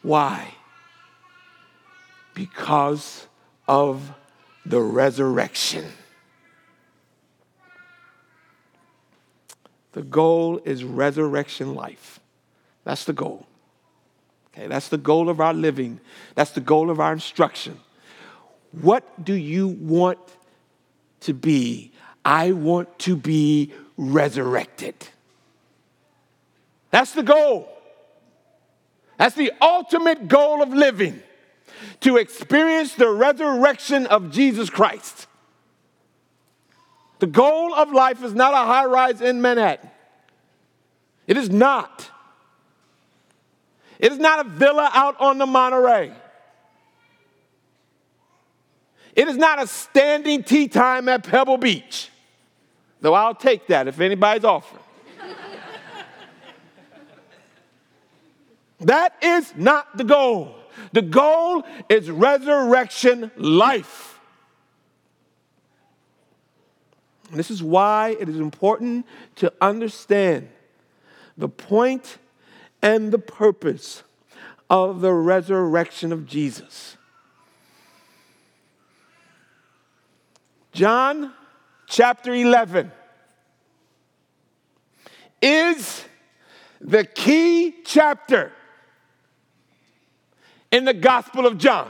Why? 0.01 0.53
Because 2.33 3.27
of 3.67 4.13
the 4.65 4.79
resurrection. 4.79 5.85
The 9.93 10.03
goal 10.03 10.61
is 10.63 10.83
resurrection 10.83 11.73
life. 11.73 12.19
That's 12.83 13.05
the 13.05 13.13
goal. 13.13 13.47
Okay, 14.53 14.67
that's 14.67 14.89
the 14.89 14.97
goal 14.97 15.29
of 15.29 15.41
our 15.41 15.53
living. 15.53 15.99
That's 16.35 16.51
the 16.51 16.61
goal 16.61 16.89
of 16.89 16.99
our 16.99 17.13
instruction. 17.13 17.79
What 18.71 19.25
do 19.25 19.33
you 19.33 19.67
want 19.67 20.19
to 21.21 21.33
be? 21.33 21.91
I 22.23 22.51
want 22.51 22.99
to 22.99 23.15
be 23.15 23.73
resurrected. 23.97 24.95
That's 26.91 27.11
the 27.11 27.23
goal. 27.23 27.69
That's 29.17 29.35
the 29.35 29.51
ultimate 29.61 30.27
goal 30.27 30.61
of 30.61 30.69
living 30.69 31.21
to 32.01 32.17
experience 32.17 32.93
the 32.93 33.09
resurrection 33.09 34.05
of 34.07 34.31
Jesus 34.31 34.69
Christ. 34.69 35.27
The 37.19 37.27
goal 37.27 37.73
of 37.73 37.91
life 37.91 38.23
is 38.23 38.33
not 38.33 38.53
a 38.53 38.57
high 38.57 38.85
rise 38.85 39.21
in 39.21 39.41
Manhattan. 39.41 39.89
It 41.25 41.35
is 41.35 41.49
not. 41.49 42.09
It 43.99 44.11
is 44.11 44.19
not 44.19 44.45
a 44.45 44.49
villa 44.49 44.89
out 44.93 45.19
on 45.19 45.39
the 45.39 45.47
Monterey. 45.47 46.13
It 49.15 49.27
is 49.27 49.35
not 49.35 49.61
a 49.61 49.65
standing 49.65 50.43
tea 50.43 50.67
time 50.67 51.09
at 51.09 51.23
Pebble 51.23 51.57
Beach, 51.57 52.09
though 53.01 53.13
I'll 53.13 53.35
take 53.35 53.67
that 53.67 53.87
if 53.87 53.99
anybody's 53.99 54.43
offering. 54.43 54.83
that 58.81 59.15
is 59.21 59.53
not 59.55 59.97
the 59.97 60.03
goal. 60.03 60.55
The 60.93 61.01
goal 61.01 61.63
is 61.89 62.09
resurrection 62.09 63.31
life. 63.35 64.19
And 67.29 67.37
this 67.37 67.51
is 67.51 67.61
why 67.61 68.15
it 68.19 68.29
is 68.29 68.39
important 68.39 69.05
to 69.37 69.51
understand 69.59 70.49
the 71.37 71.49
point 71.49 72.17
and 72.81 73.11
the 73.11 73.19
purpose 73.19 74.03
of 74.69 75.01
the 75.01 75.13
resurrection 75.13 76.11
of 76.11 76.25
Jesus. 76.25 76.97
John 80.71 81.33
chapter 81.87 82.33
11 82.33 82.91
is 85.41 86.03
the 86.81 87.05
key 87.05 87.73
chapter 87.83 88.51
in 90.71 90.85
the 90.85 90.93
Gospel 90.93 91.47
of 91.47 91.57
John. 91.57 91.89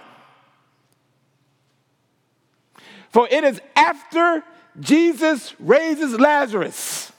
For 3.10 3.27
it 3.30 3.44
is 3.44 3.60
after 3.75 4.44
Jesus 4.80 5.56
raises 5.60 6.20
Lazarus 6.20 7.12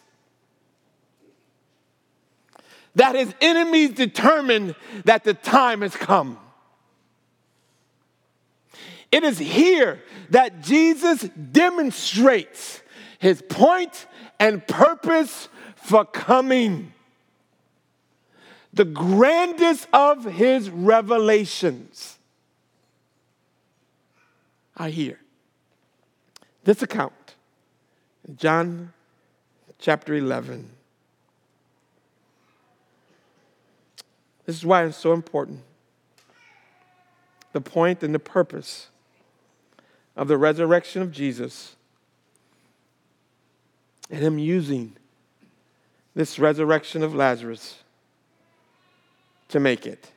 that 2.94 3.14
his 3.14 3.34
enemies 3.40 3.90
determine 3.90 4.74
that 5.04 5.24
the 5.24 5.34
time 5.34 5.82
has 5.82 5.96
come. 5.96 6.38
It 9.10 9.24
is 9.24 9.38
here 9.38 10.02
that 10.30 10.62
Jesus 10.62 11.22
demonstrates 11.52 12.82
his 13.18 13.42
point 13.42 14.06
and 14.38 14.66
purpose 14.66 15.48
for 15.76 16.04
coming. 16.04 16.92
The 18.72 18.84
grandest 18.84 19.88
of 19.92 20.24
his 20.24 20.68
revelations 20.68 22.18
are 24.76 24.88
here. 24.88 25.18
This 26.64 26.82
account, 26.82 27.34
John 28.36 28.92
chapter 29.78 30.14
11. 30.14 30.68
This 34.44 34.56
is 34.56 34.66
why 34.66 34.84
it's 34.84 34.96
so 34.96 35.14
important. 35.14 35.60
The 37.52 37.60
point 37.62 38.02
and 38.02 38.14
the 38.14 38.18
purpose 38.18 38.88
of 40.18 40.26
the 40.26 40.36
resurrection 40.36 41.00
of 41.00 41.12
Jesus 41.12 41.76
and 44.10 44.20
Him 44.20 44.38
using 44.38 44.96
this 46.14 46.40
resurrection 46.40 47.04
of 47.04 47.14
Lazarus 47.14 47.76
to 49.48 49.60
make 49.60 49.86
it. 49.86 50.10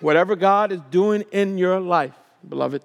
Whatever 0.00 0.36
God 0.36 0.70
is 0.70 0.80
doing 0.90 1.24
in 1.32 1.56
your 1.56 1.80
life, 1.80 2.14
beloved, 2.46 2.82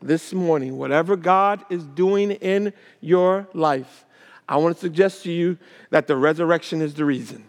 this 0.00 0.32
morning, 0.32 0.78
whatever 0.78 1.14
God 1.14 1.62
is 1.68 1.84
doing 1.84 2.30
in 2.30 2.72
your 3.02 3.46
life, 3.52 4.06
I 4.48 4.56
want 4.56 4.76
to 4.76 4.80
suggest 4.80 5.24
to 5.24 5.32
you 5.32 5.58
that 5.90 6.06
the 6.06 6.16
resurrection 6.16 6.80
is 6.80 6.94
the 6.94 7.04
reason. 7.04 7.44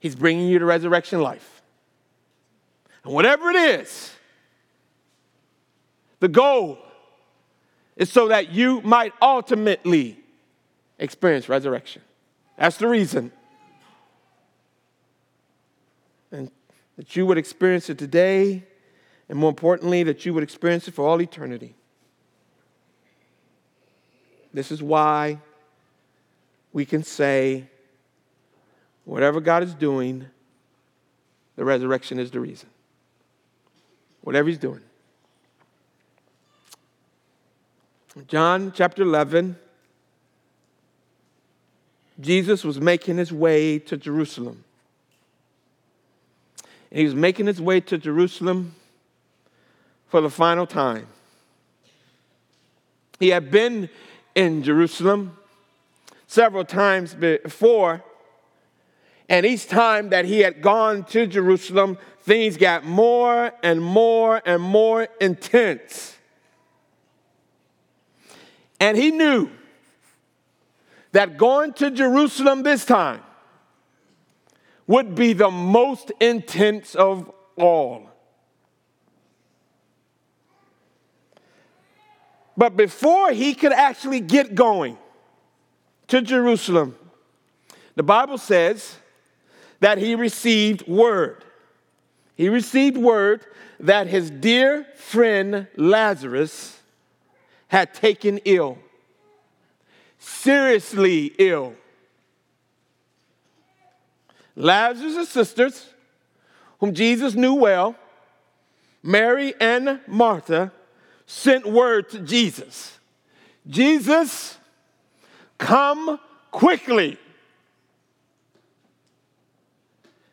He's 0.00 0.16
bringing 0.16 0.48
you 0.48 0.58
to 0.58 0.64
resurrection 0.64 1.20
life. 1.20 1.57
And 3.08 3.14
whatever 3.14 3.48
it 3.48 3.56
is, 3.56 4.12
the 6.20 6.28
goal 6.28 6.76
is 7.96 8.12
so 8.12 8.28
that 8.28 8.50
you 8.50 8.82
might 8.82 9.14
ultimately 9.22 10.20
experience 10.98 11.48
resurrection. 11.48 12.02
That's 12.58 12.76
the 12.76 12.86
reason. 12.86 13.32
And 16.30 16.50
that 16.98 17.16
you 17.16 17.24
would 17.24 17.38
experience 17.38 17.88
it 17.88 17.96
today, 17.96 18.64
and 19.30 19.38
more 19.38 19.48
importantly, 19.48 20.02
that 20.02 20.26
you 20.26 20.34
would 20.34 20.42
experience 20.42 20.86
it 20.86 20.92
for 20.92 21.08
all 21.08 21.22
eternity. 21.22 21.74
This 24.52 24.70
is 24.70 24.82
why 24.82 25.38
we 26.74 26.84
can 26.84 27.02
say, 27.02 27.70
whatever 29.06 29.40
God 29.40 29.62
is 29.62 29.72
doing, 29.72 30.26
the 31.56 31.64
resurrection 31.64 32.18
is 32.18 32.30
the 32.30 32.40
reason 32.40 32.68
whatever 34.28 34.50
he's 34.50 34.58
doing. 34.58 34.82
John 38.26 38.72
chapter 38.74 39.02
11, 39.02 39.56
Jesus 42.20 42.62
was 42.62 42.78
making 42.78 43.16
his 43.16 43.32
way 43.32 43.78
to 43.78 43.96
Jerusalem. 43.96 44.64
And 46.90 46.98
he 46.98 47.04
was 47.06 47.14
making 47.14 47.46
his 47.46 47.58
way 47.58 47.80
to 47.80 47.96
Jerusalem 47.96 48.74
for 50.08 50.20
the 50.20 50.28
final 50.28 50.66
time. 50.66 51.06
He 53.18 53.28
had 53.28 53.50
been 53.50 53.88
in 54.34 54.62
Jerusalem 54.62 55.38
several 56.26 56.66
times 56.66 57.14
before, 57.14 58.04
and 59.26 59.46
each 59.46 59.68
time 59.68 60.10
that 60.10 60.26
he 60.26 60.40
had 60.40 60.60
gone 60.60 61.04
to 61.04 61.26
Jerusalem, 61.26 61.96
things 62.28 62.58
got 62.58 62.84
more 62.84 63.50
and 63.62 63.82
more 63.82 64.42
and 64.44 64.62
more 64.62 65.08
intense. 65.18 66.14
And 68.78 68.98
he 68.98 69.10
knew 69.10 69.50
that 71.12 71.38
going 71.38 71.72
to 71.72 71.90
Jerusalem 71.90 72.62
this 72.62 72.84
time 72.84 73.22
would 74.86 75.14
be 75.14 75.32
the 75.32 75.50
most 75.50 76.12
intense 76.20 76.94
of 76.94 77.32
all. 77.56 78.10
But 82.58 82.76
before 82.76 83.32
he 83.32 83.54
could 83.54 83.72
actually 83.72 84.20
get 84.20 84.54
going 84.54 84.98
to 86.08 86.20
Jerusalem, 86.20 86.94
the 87.94 88.02
Bible 88.02 88.36
says 88.36 88.96
that 89.80 89.96
he 89.96 90.14
received 90.14 90.86
word 90.86 91.44
he 92.38 92.48
received 92.48 92.96
word 92.96 93.44
that 93.80 94.06
his 94.06 94.30
dear 94.30 94.84
friend 94.94 95.66
Lazarus 95.76 96.80
had 97.66 97.92
taken 97.92 98.38
ill, 98.44 98.78
seriously 100.18 101.32
ill. 101.38 101.74
Lazarus' 104.54 105.28
sisters, 105.28 105.88
whom 106.78 106.94
Jesus 106.94 107.34
knew 107.34 107.54
well, 107.54 107.96
Mary 109.02 109.52
and 109.60 110.00
Martha, 110.06 110.72
sent 111.26 111.66
word 111.66 112.08
to 112.10 112.20
Jesus 112.20 112.98
Jesus, 113.68 114.56
come 115.58 116.18
quickly. 116.50 117.18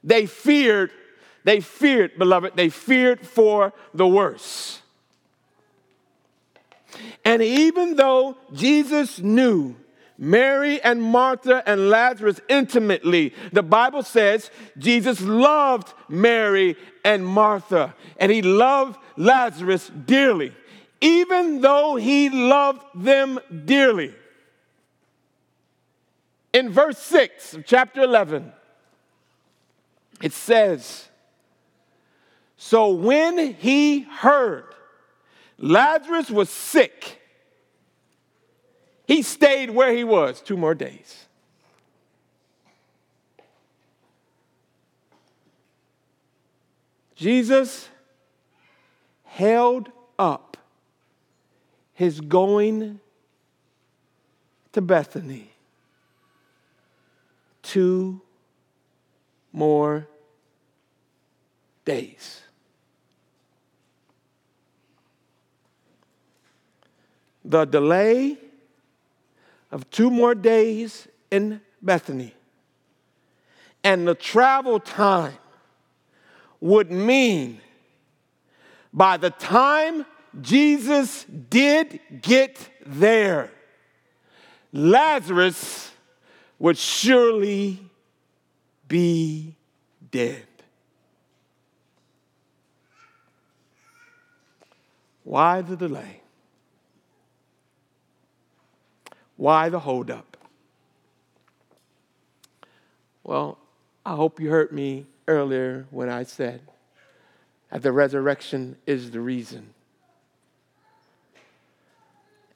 They 0.03 0.27
feared 0.27 0.91
they 1.45 1.61
feared, 1.61 2.17
beloved, 2.17 2.53
they 2.55 2.69
feared 2.69 3.25
for 3.25 3.71
the 3.93 4.07
worse. 4.07 4.81
And 7.23 7.41
even 7.41 7.95
though 7.95 8.35
Jesus 8.51 9.19
knew 9.19 9.75
Mary 10.17 10.81
and 10.81 11.03
Martha 11.03 11.61
and 11.67 11.89
Lazarus 11.89 12.41
intimately, 12.49 13.33
the 13.53 13.61
Bible 13.61 14.01
says 14.01 14.49
Jesus 14.77 15.21
loved 15.21 15.93
Mary 16.09 16.75
and 17.03 17.25
Martha, 17.25 17.93
and 18.17 18.31
he 18.31 18.41
loved 18.41 18.97
Lazarus 19.15 19.91
dearly, 20.05 20.51
even 20.99 21.61
though 21.61 21.95
he 21.95 22.29
loved 22.29 22.81
them 22.95 23.39
dearly. 23.65 24.15
In 26.53 26.71
verse 26.71 26.97
6 26.97 27.53
of 27.53 27.65
chapter 27.67 28.01
11, 28.01 28.51
it 30.23 30.33
says, 30.33 31.09
so 32.67 32.89
when 32.89 33.53
he 33.53 33.99
heard 33.99 34.65
Lazarus 35.59 36.31
was 36.31 36.49
sick, 36.49 37.21
He 39.05 39.21
stayed 39.21 39.69
where 39.69 39.93
he 39.93 40.03
was 40.03 40.41
two 40.41 40.57
more 40.57 40.73
days. 40.73 41.27
Jesus 47.15 47.87
held 49.25 49.91
up 50.17 50.57
his 51.93 52.19
going 52.19 52.99
to 54.71 54.81
Bethany 54.81 55.51
two 57.61 58.21
more 59.53 60.07
days. 61.85 62.41
The 67.47 67.65
delay 67.65 68.37
of 69.71 69.89
two 69.91 70.09
more 70.09 70.33
days 70.33 71.07
in 71.29 71.61
Bethany 71.81 72.33
and 73.83 74.07
the 74.07 74.15
travel 74.15 74.79
time 74.79 75.37
would 76.59 76.91
mean 76.91 77.61
by 78.91 79.17
the 79.17 79.29
time 79.29 80.07
Jesus 80.41 81.23
did 81.25 81.99
get 82.21 82.57
there, 82.83 83.51
Lazarus 84.73 85.91
would 86.57 86.79
surely 86.79 87.79
be 88.87 89.55
dead. 90.09 90.47
Why 95.23 95.61
the 95.61 95.75
delay? 95.75 96.21
Why 99.37 99.69
the 99.69 99.79
holdup? 99.79 100.37
Well, 103.23 103.57
I 104.05 104.15
hope 104.15 104.39
you 104.39 104.49
heard 104.49 104.71
me 104.71 105.07
earlier 105.27 105.87
when 105.89 106.09
I 106.09 106.23
said 106.23 106.61
that 107.71 107.81
the 107.81 107.91
resurrection 107.91 108.77
is 108.85 109.11
the 109.11 109.19
reason. 109.19 109.73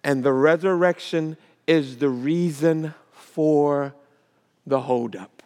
And 0.03 0.23
the 0.23 0.31
resurrection 0.31 1.37
is 1.67 1.97
the 1.97 2.09
reason 2.09 2.93
for 3.11 3.93
the 4.65 4.81
holdup. 4.81 5.43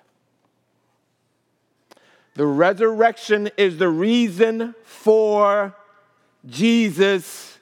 The 2.36 2.46
resurrection 2.46 3.50
is 3.58 3.78
the 3.78 3.90
reason 3.90 4.76
for 4.84 5.76
Jesus 6.46 7.58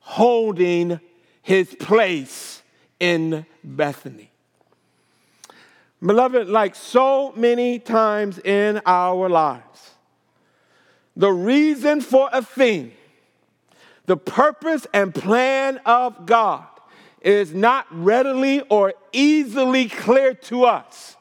holding 0.00 1.00
his 1.42 1.74
place 1.74 2.59
in 3.00 3.46
Bethany. 3.64 4.30
Beloved, 6.04 6.48
like 6.48 6.74
so 6.74 7.32
many 7.36 7.78
times 7.78 8.38
in 8.38 8.80
our 8.86 9.28
lives, 9.28 9.90
the 11.16 11.32
reason 11.32 12.00
for 12.00 12.30
a 12.32 12.42
thing, 12.42 12.92
the 14.06 14.16
purpose 14.16 14.86
and 14.94 15.14
plan 15.14 15.78
of 15.84 16.24
God 16.24 16.64
is 17.20 17.52
not 17.52 17.86
readily 17.90 18.60
or 18.62 18.94
easily 19.12 19.88
clear 19.88 20.32
to 20.34 20.64
us. 20.64 21.16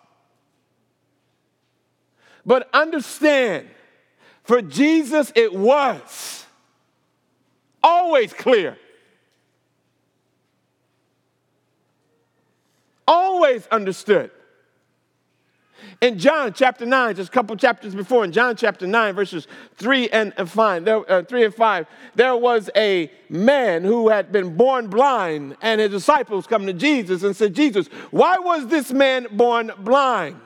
But 2.46 2.70
understand, 2.74 3.68
for 4.44 4.62
Jesus, 4.62 5.32
it 5.36 5.54
was 5.54 6.46
always 7.84 8.34
clear. 8.34 8.78
Always 13.10 13.66
understood. 13.72 14.30
In 16.00 16.20
John 16.20 16.54
chapter 16.54 16.86
9, 16.86 17.16
just 17.16 17.30
a 17.30 17.32
couple 17.32 17.56
chapters 17.56 17.96
before, 17.96 18.24
in 18.24 18.32
John 18.32 18.56
chapter 18.56 18.86
9, 18.86 19.16
verses 19.16 19.48
3 19.78 20.10
and 20.10 20.34
5, 20.48 20.86
there, 20.86 21.12
uh, 21.12 21.24
3 21.24 21.46
and 21.46 21.56
5, 21.56 21.88
there 22.14 22.36
was 22.36 22.70
a 22.76 23.12
man 23.28 23.84
who 23.84 24.10
had 24.10 24.32
been 24.32 24.56
born 24.56 24.90
blind, 24.90 25.58
and 25.64 25.82
his 25.82 25.90
disciples 25.90 26.46
come 26.46 26.68
to 26.68 26.74
Jesus 26.74 27.24
and 27.24 27.36
said, 27.36 27.56
Jesus, 27.56 27.88
why 28.12 28.38
was 28.38 28.68
this 28.68 28.92
man 28.92 29.26
born 29.32 29.72
blind? 29.80 30.40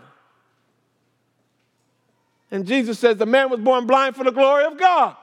And 2.50 2.66
Jesus 2.66 2.98
says, 2.98 3.18
The 3.18 3.26
man 3.26 3.50
was 3.50 3.60
born 3.60 3.88
blind 3.88 4.16
for 4.16 4.24
the 4.24 4.32
glory 4.32 4.64
of 4.64 4.78
God. 4.78 5.18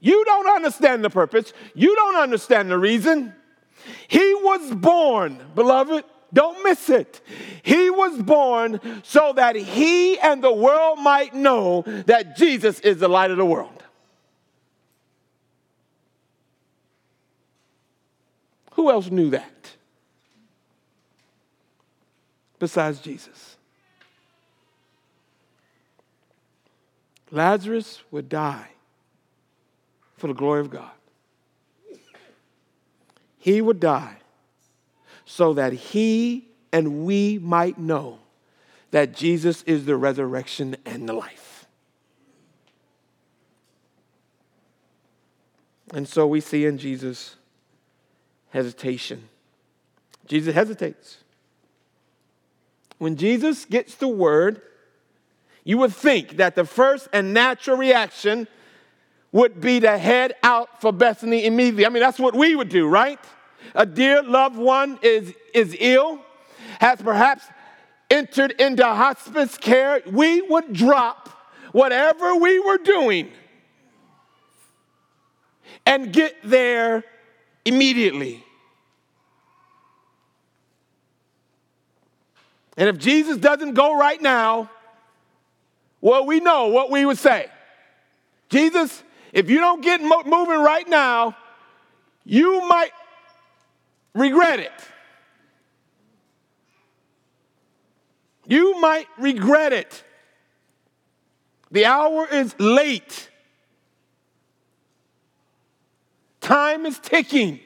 You 0.00 0.24
don't 0.24 0.48
understand 0.48 1.04
the 1.04 1.10
purpose, 1.10 1.52
you 1.74 1.94
don't 1.94 2.16
understand 2.16 2.70
the 2.70 2.78
reason. 2.78 3.34
He 4.08 4.34
was 4.34 4.74
born, 4.74 5.38
beloved, 5.54 6.04
don't 6.32 6.64
miss 6.64 6.88
it. 6.88 7.20
He 7.62 7.90
was 7.90 8.20
born 8.22 8.80
so 9.02 9.32
that 9.34 9.54
he 9.54 10.18
and 10.18 10.42
the 10.42 10.52
world 10.52 10.98
might 10.98 11.34
know 11.34 11.82
that 12.06 12.36
Jesus 12.36 12.80
is 12.80 12.98
the 12.98 13.08
light 13.08 13.30
of 13.30 13.36
the 13.36 13.44
world. 13.44 13.82
Who 18.72 18.90
else 18.90 19.10
knew 19.10 19.30
that 19.30 19.72
besides 22.58 23.00
Jesus? 23.00 23.56
Lazarus 27.30 28.02
would 28.10 28.28
die 28.28 28.68
for 30.16 30.28
the 30.28 30.34
glory 30.34 30.60
of 30.60 30.70
God. 30.70 30.90
He 33.42 33.60
would 33.60 33.80
die 33.80 34.18
so 35.24 35.52
that 35.54 35.72
he 35.72 36.46
and 36.72 37.04
we 37.04 37.38
might 37.38 37.76
know 37.76 38.20
that 38.92 39.16
Jesus 39.16 39.64
is 39.64 39.84
the 39.84 39.96
resurrection 39.96 40.76
and 40.86 41.08
the 41.08 41.12
life. 41.12 41.66
And 45.92 46.06
so 46.06 46.24
we 46.24 46.40
see 46.40 46.66
in 46.66 46.78
Jesus 46.78 47.34
hesitation. 48.50 49.28
Jesus 50.28 50.54
hesitates. 50.54 51.18
When 52.98 53.16
Jesus 53.16 53.64
gets 53.64 53.96
the 53.96 54.06
word, 54.06 54.62
you 55.64 55.78
would 55.78 55.92
think 55.92 56.36
that 56.36 56.54
the 56.54 56.64
first 56.64 57.08
and 57.12 57.34
natural 57.34 57.76
reaction 57.76 58.46
would 59.32 59.60
be 59.60 59.80
to 59.80 59.98
head 59.98 60.34
out 60.44 60.80
for 60.80 60.92
Bethany 60.92 61.46
immediately. 61.46 61.86
I 61.86 61.88
mean, 61.88 62.02
that's 62.02 62.20
what 62.20 62.36
we 62.36 62.54
would 62.54 62.68
do, 62.68 62.86
right? 62.86 63.18
A 63.74 63.86
dear 63.86 64.22
loved 64.22 64.56
one 64.56 64.98
is, 65.02 65.32
is 65.54 65.76
ill, 65.78 66.20
has 66.80 67.00
perhaps 67.00 67.44
entered 68.10 68.52
into 68.52 68.84
hospice 68.84 69.56
care. 69.56 70.02
We 70.06 70.42
would 70.42 70.72
drop 70.72 71.28
whatever 71.72 72.36
we 72.36 72.58
were 72.60 72.78
doing 72.78 73.30
and 75.86 76.12
get 76.12 76.36
there 76.44 77.04
immediately. 77.64 78.44
And 82.76 82.88
if 82.88 82.98
Jesus 82.98 83.36
doesn't 83.36 83.74
go 83.74 83.96
right 83.96 84.20
now, 84.20 84.70
well, 86.00 86.26
we 86.26 86.40
know 86.40 86.68
what 86.68 86.90
we 86.90 87.04
would 87.04 87.18
say. 87.18 87.48
Jesus, 88.48 89.02
if 89.32 89.48
you 89.48 89.60
don't 89.60 89.82
get 89.82 90.00
mo- 90.02 90.24
moving 90.24 90.60
right 90.60 90.88
now, 90.88 91.36
you 92.24 92.66
might 92.68 92.90
regret 94.14 94.60
it. 94.60 94.72
You 98.46 98.80
might 98.80 99.06
regret 99.18 99.72
it. 99.72 100.04
The 101.70 101.86
hour 101.86 102.26
is 102.26 102.54
late. 102.58 103.30
Time 106.40 106.84
is 106.86 106.98
ticking. 106.98 107.60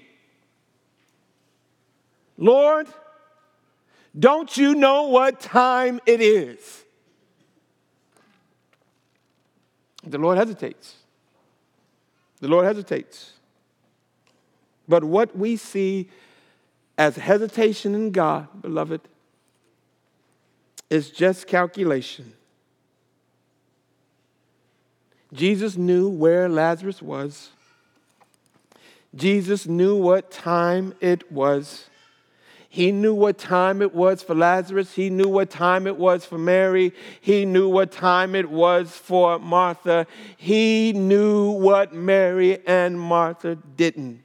Lord, 2.38 2.87
don't 4.18 4.56
you 4.56 4.74
know 4.74 5.04
what 5.04 5.40
time 5.40 6.00
it 6.06 6.20
is? 6.20 6.85
The 10.06 10.18
Lord 10.18 10.38
hesitates. 10.38 10.94
The 12.40 12.48
Lord 12.48 12.64
hesitates. 12.66 13.32
But 14.87 15.02
what 15.02 15.37
we 15.37 15.56
see 15.56 16.09
as 16.98 17.16
hesitation 17.16 17.94
in 17.94 18.11
God, 18.11 18.48
beloved, 18.62 19.00
is 20.88 21.11
just 21.11 21.46
calculation. 21.46 22.32
Jesus 25.32 25.76
knew 25.76 26.09
where 26.09 26.48
Lazarus 26.48 27.02
was. 27.02 27.50
Jesus 29.14 29.66
knew 29.66 29.96
what 29.96 30.30
time 30.30 30.94
it 31.00 31.30
was. 31.32 31.88
He 32.68 32.92
knew 32.92 33.14
what 33.14 33.38
time 33.38 33.80
it 33.80 33.94
was 33.94 34.22
for 34.22 34.35
Lazarus. 34.35 34.92
He 34.94 35.09
knew 35.09 35.28
what 35.28 35.48
time 35.48 35.87
it 35.87 35.96
was 35.96 36.26
for 36.26 36.37
Mary. 36.37 36.92
He 37.20 37.46
knew 37.46 37.68
what 37.68 37.90
time 37.90 38.35
it 38.35 38.50
was 38.50 38.90
for 38.90 39.38
Martha. 39.38 40.06
He 40.37 40.92
knew 40.92 41.50
what 41.52 41.94
Mary 41.94 42.59
and 42.66 43.00
Martha 43.00 43.54
didn't. 43.54 44.22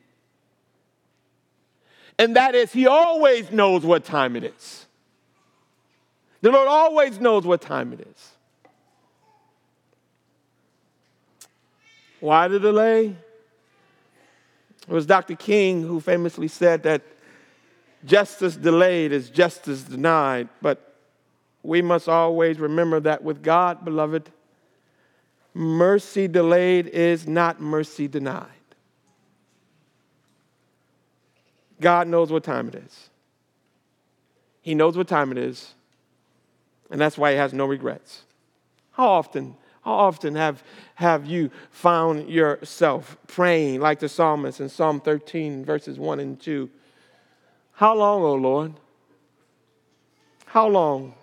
And 2.22 2.36
that 2.36 2.54
is 2.54 2.72
He 2.72 2.86
always 2.86 3.52
knows 3.52 3.84
what 3.84 4.06
time 4.06 4.36
it 4.36 4.44
is. 4.44 4.86
The 6.42 6.52
Lord 6.52 6.68
always 6.68 7.20
knows 7.20 7.46
what 7.46 7.62
time 7.62 7.94
it 7.94 8.02
is. 8.02 8.32
Why 12.20 12.48
the 12.48 12.60
delay? 12.60 13.16
It 14.88 14.94
was 14.94 15.08
Dr. 15.08 15.36
King 15.36 15.82
who 15.82 16.00
famously 16.00 16.48
said 16.48 16.84
that 16.84 17.02
justice 18.06 18.56
delayed 18.56 19.12
is 19.12 19.32
justice 19.32 19.82
denied, 19.82 20.48
but 20.62 20.96
we 21.64 21.82
must 21.82 22.08
always 22.08 22.60
remember 22.60 23.00
that 23.00 23.24
with 23.24 23.42
God, 23.42 23.84
beloved, 23.84 24.30
mercy 25.56 26.28
delayed 26.28 26.86
is 26.86 27.28
not 27.28 27.60
mercy 27.60 28.08
denied. 28.08 28.61
God 31.82 32.08
knows 32.08 32.32
what 32.32 32.44
time 32.44 32.70
it 32.70 32.76
is. 32.76 33.10
He 34.62 34.76
knows 34.76 34.96
what 34.96 35.08
time 35.08 35.32
it 35.32 35.38
is, 35.38 35.74
and 36.90 37.02
that's 37.02 37.18
why 37.18 37.32
he 37.32 37.38
has 37.38 37.52
no 37.52 37.66
regrets. 37.66 38.22
How 38.92 39.08
often 39.08 39.58
how 39.82 39.94
often 39.94 40.36
have, 40.36 40.64
have 40.96 41.26
you 41.26 41.50
found 41.72 42.30
yourself 42.30 43.18
praying 43.28 43.80
like 43.80 44.00
the 44.00 44.10
psalmist 44.10 44.60
in 44.60 44.70
Psalm 44.70 45.02
13, 45.02 45.66
verses 45.66 45.98
1 45.98 46.20
and 46.20 46.40
2? 46.40 46.70
How 47.74 47.96
long, 47.96 48.22
O 48.22 48.28
oh 48.28 48.36
Lord? 48.36 48.74
How 50.46 50.68
long 50.68 51.16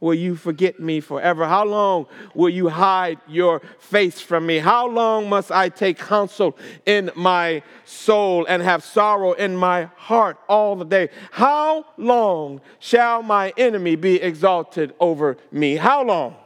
will 0.00 0.14
you 0.14 0.36
forget 0.36 0.78
me 0.78 1.00
forever? 1.00 1.46
How 1.46 1.64
long 1.64 2.06
will 2.34 2.50
you 2.50 2.68
hide 2.68 3.18
your 3.26 3.60
face 3.78 4.20
from 4.20 4.46
me? 4.46 4.58
How 4.58 4.88
long 4.88 5.28
must 5.28 5.50
I 5.50 5.68
take 5.68 5.98
counsel 5.98 6.56
in 6.84 7.10
my 7.14 7.62
soul 7.84 8.44
and 8.46 8.62
have 8.62 8.84
sorrow 8.84 9.32
in 9.32 9.56
my 9.56 9.84
heart 9.96 10.38
all 10.48 10.76
the 10.76 10.84
day? 10.84 11.08
How 11.30 11.86
long 11.96 12.60
shall 12.78 13.22
my 13.22 13.52
enemy 13.56 13.96
be 13.96 14.20
exalted 14.20 14.94
over 15.00 15.38
me? 15.50 15.76
How 15.76 16.04
long? 16.04 16.36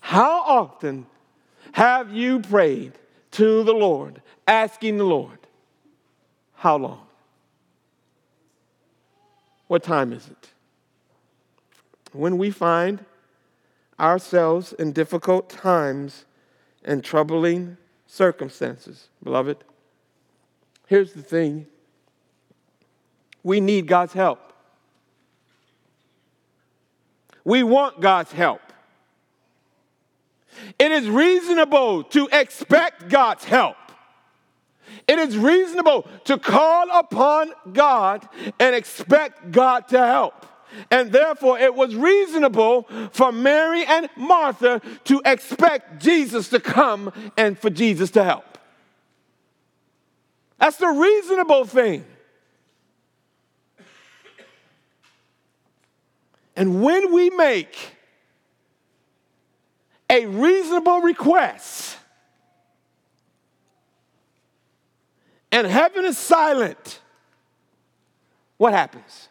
How 0.00 0.42
often 0.42 1.06
have 1.72 2.12
you 2.12 2.40
prayed 2.40 2.92
to 3.32 3.64
the 3.64 3.74
Lord, 3.74 4.22
asking 4.46 4.98
the 4.98 5.04
Lord, 5.04 5.38
How 6.54 6.76
long? 6.76 7.06
What 9.66 9.82
time 9.82 10.12
is 10.12 10.26
it? 10.26 10.50
When 12.16 12.38
we 12.38 12.50
find 12.50 13.04
ourselves 14.00 14.72
in 14.72 14.92
difficult 14.92 15.50
times 15.50 16.24
and 16.84 17.04
troubling 17.04 17.76
circumstances, 18.06 19.08
beloved, 19.22 19.58
here's 20.86 21.12
the 21.12 21.22
thing 21.22 21.66
we 23.42 23.60
need 23.60 23.86
God's 23.86 24.12
help. 24.12 24.40
We 27.44 27.62
want 27.62 28.00
God's 28.00 28.32
help. 28.32 28.60
It 30.78 30.90
is 30.90 31.08
reasonable 31.08 32.02
to 32.04 32.28
expect 32.32 33.08
God's 33.08 33.44
help. 33.44 33.76
It 35.06 35.18
is 35.18 35.36
reasonable 35.36 36.08
to 36.24 36.38
call 36.38 36.98
upon 36.98 37.52
God 37.72 38.28
and 38.58 38.74
expect 38.74 39.52
God 39.52 39.86
to 39.88 39.98
help. 39.98 40.46
And 40.90 41.12
therefore, 41.12 41.58
it 41.58 41.74
was 41.74 41.94
reasonable 41.94 42.88
for 43.12 43.32
Mary 43.32 43.84
and 43.84 44.08
Martha 44.16 44.80
to 45.04 45.22
expect 45.24 46.02
Jesus 46.02 46.48
to 46.50 46.60
come 46.60 47.12
and 47.36 47.58
for 47.58 47.70
Jesus 47.70 48.10
to 48.12 48.24
help. 48.24 48.58
That's 50.58 50.76
the 50.76 50.88
reasonable 50.88 51.64
thing. 51.64 52.04
And 56.56 56.82
when 56.82 57.12
we 57.12 57.28
make 57.30 57.76
a 60.08 60.24
reasonable 60.24 61.00
request, 61.00 61.98
and 65.52 65.66
heaven 65.66 66.04
is 66.04 66.16
silent, 66.16 67.00
what 68.56 68.72
happens? 68.72 69.28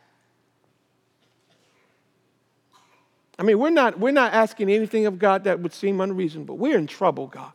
I 3.38 3.44
mean, 3.44 3.60
we're 3.60 3.70
not, 3.70 4.00
we're 4.00 4.12
not 4.12 4.34
asking 4.34 4.70
anything 4.70 5.06
of 5.06 5.20
God 5.20 5.44
that 5.44 5.60
would 5.60 5.74
seem 5.74 6.00
unreasonable. 6.00 6.58
We're 6.58 6.78
in 6.78 6.88
trouble, 6.88 7.28
God. 7.28 7.52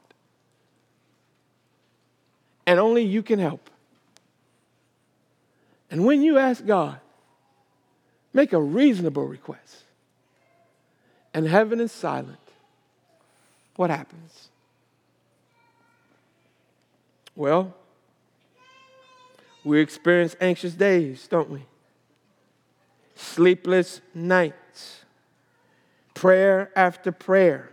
And 2.66 2.78
only 2.78 3.02
you 3.02 3.22
can 3.22 3.38
help. 3.38 3.70
And 5.90 6.04
when 6.04 6.22
you 6.22 6.38
ask 6.38 6.64
God, 6.64 7.00
make 8.32 8.52
a 8.52 8.60
reasonable 8.60 9.26
request, 9.26 9.84
and 11.34 11.46
heaven 11.46 11.80
is 11.80 11.90
silent, 11.90 12.38
what 13.76 13.90
happens? 13.90 14.50
Well, 17.34 17.74
we 19.64 19.80
experience 19.80 20.36
anxious 20.40 20.74
days, 20.74 21.26
don't 21.26 21.50
we? 21.50 21.62
Sleepless 23.14 24.00
nights, 24.14 24.99
prayer 26.20 26.70
after 26.76 27.10
prayer, 27.10 27.70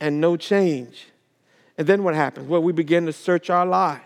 and 0.00 0.20
no 0.20 0.36
change. 0.36 1.08
And 1.78 1.86
then 1.86 2.04
what 2.04 2.14
happens? 2.14 2.46
Well, 2.46 2.62
we 2.62 2.74
begin 2.74 3.06
to 3.06 3.12
search 3.12 3.48
our 3.48 3.64
lives. 3.64 4.02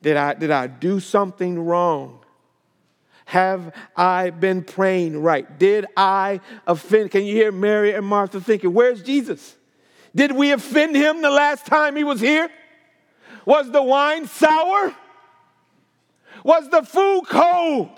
Did 0.00 0.16
I, 0.16 0.32
did 0.32 0.50
I 0.50 0.66
do 0.66 0.98
something 0.98 1.62
wrong? 1.62 2.20
Have 3.26 3.74
I 3.94 4.30
been 4.30 4.64
praying 4.64 5.20
right? 5.20 5.58
Did 5.58 5.84
I 5.94 6.40
offend? 6.66 7.10
Can 7.10 7.26
you 7.26 7.34
hear 7.34 7.52
Mary 7.52 7.92
and 7.92 8.06
Martha 8.06 8.40
thinking, 8.40 8.72
Where's 8.72 9.02
Jesus? 9.02 9.54
Did 10.14 10.32
we 10.32 10.52
offend 10.52 10.96
him 10.96 11.20
the 11.20 11.30
last 11.30 11.66
time 11.66 11.96
he 11.96 12.04
was 12.04 12.20
here? 12.20 12.48
Was 13.44 13.70
the 13.70 13.82
wine 13.82 14.26
sour? 14.26 14.96
Was 16.44 16.70
the 16.70 16.82
food 16.82 17.24
cold? 17.28 17.90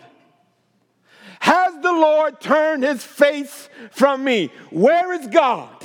Has 1.49 1.81
the 1.81 1.95
Lord 1.95 2.43
turned 2.43 2.83
his 2.83 3.03
face 3.03 3.71
from 3.91 4.23
me? 4.23 4.51
Where 4.69 5.15
is 5.15 5.27
God? 5.29 5.83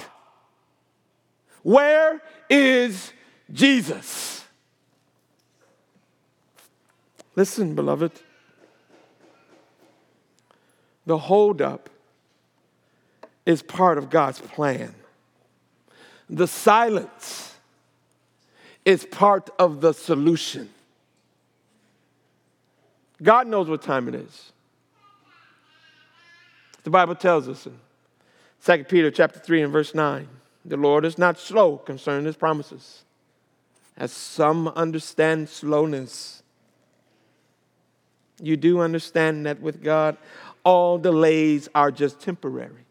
Where 1.61 2.21
is 2.49 3.13
Jesus? 3.49 4.43
Listen, 7.37 7.75
beloved. 7.75 8.11
The 11.05 11.17
holdup 11.17 11.89
is 13.45 13.61
part 13.61 13.97
of 13.97 14.09
God's 14.09 14.41
plan. 14.41 14.93
The 16.29 16.47
silence 16.47 17.55
is 18.83 19.05
part 19.05 19.49
of 19.57 19.79
the 19.79 19.93
solution. 19.93 20.69
God 23.21 23.47
knows 23.47 23.69
what 23.69 23.81
time 23.81 24.09
it 24.09 24.15
is. 24.15 24.52
The 26.83 26.89
Bible 26.89 27.15
tells 27.15 27.47
us 27.47 27.65
in 27.65 27.79
2 28.65 28.83
Peter 28.85 29.09
chapter 29.11 29.39
3 29.39 29.63
and 29.63 29.73
verse 29.73 29.95
9, 29.95 30.27
the 30.65 30.77
Lord 30.77 31.05
is 31.05 31.17
not 31.17 31.39
slow 31.39 31.77
concerning 31.77 32.25
his 32.25 32.35
promises, 32.35 33.03
as 33.97 34.11
some 34.11 34.67
understand 34.69 35.49
slowness. 35.49 36.43
You 38.41 38.57
do 38.57 38.79
understand 38.79 39.45
that 39.45 39.61
with 39.61 39.83
God, 39.83 40.17
all 40.63 40.97
delays 40.97 41.67
are 41.75 41.91
just 41.91 42.19
temporary. 42.19 42.85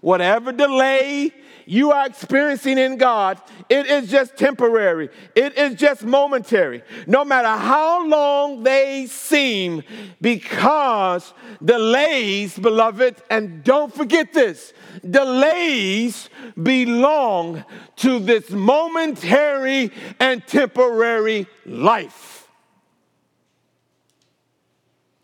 Whatever 0.00 0.52
delay 0.52 1.32
you 1.66 1.92
are 1.92 2.06
experiencing 2.06 2.78
in 2.78 2.96
God, 2.96 3.40
it 3.68 3.86
is 3.86 4.10
just 4.10 4.36
temporary. 4.36 5.08
It 5.34 5.56
is 5.56 5.74
just 5.74 6.02
momentary. 6.02 6.82
No 7.06 7.24
matter 7.24 7.48
how 7.48 8.06
long 8.06 8.62
they 8.62 9.06
seem, 9.06 9.84
because 10.20 11.32
delays, 11.64 12.58
beloved, 12.58 13.22
and 13.30 13.62
don't 13.62 13.94
forget 13.94 14.32
this 14.32 14.72
delays 15.08 16.28
belong 16.60 17.64
to 17.96 18.18
this 18.18 18.50
momentary 18.50 19.92
and 20.18 20.44
temporary 20.46 21.46
life. 21.64 22.48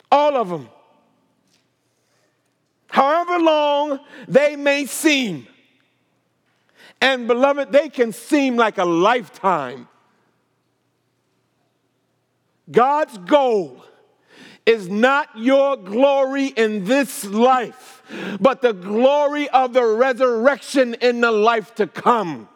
All 0.09 0.37
of 0.37 0.47
them 0.49 0.69
however 3.37 3.43
long 3.43 3.99
they 4.27 4.55
may 4.55 4.85
seem. 4.85 5.47
And 6.99 7.27
beloved, 7.27 7.71
they 7.71 7.89
can 7.89 8.11
seem 8.11 8.55
like 8.55 8.77
a 8.77 8.85
lifetime. 8.85 9.87
God's 12.69 13.17
goal 13.19 13.83
is 14.65 14.89
not 14.89 15.29
your 15.37 15.77
glory 15.77 16.47
in 16.47 16.83
this 16.85 17.23
life, 17.23 18.03
but 18.41 18.61
the 18.61 18.73
glory 18.73 19.47
of 19.49 19.73
the 19.73 19.85
resurrection 19.85 20.95
in 20.95 21.21
the 21.21 21.31
life 21.31 21.75
to 21.75 21.87
come. 21.87 22.49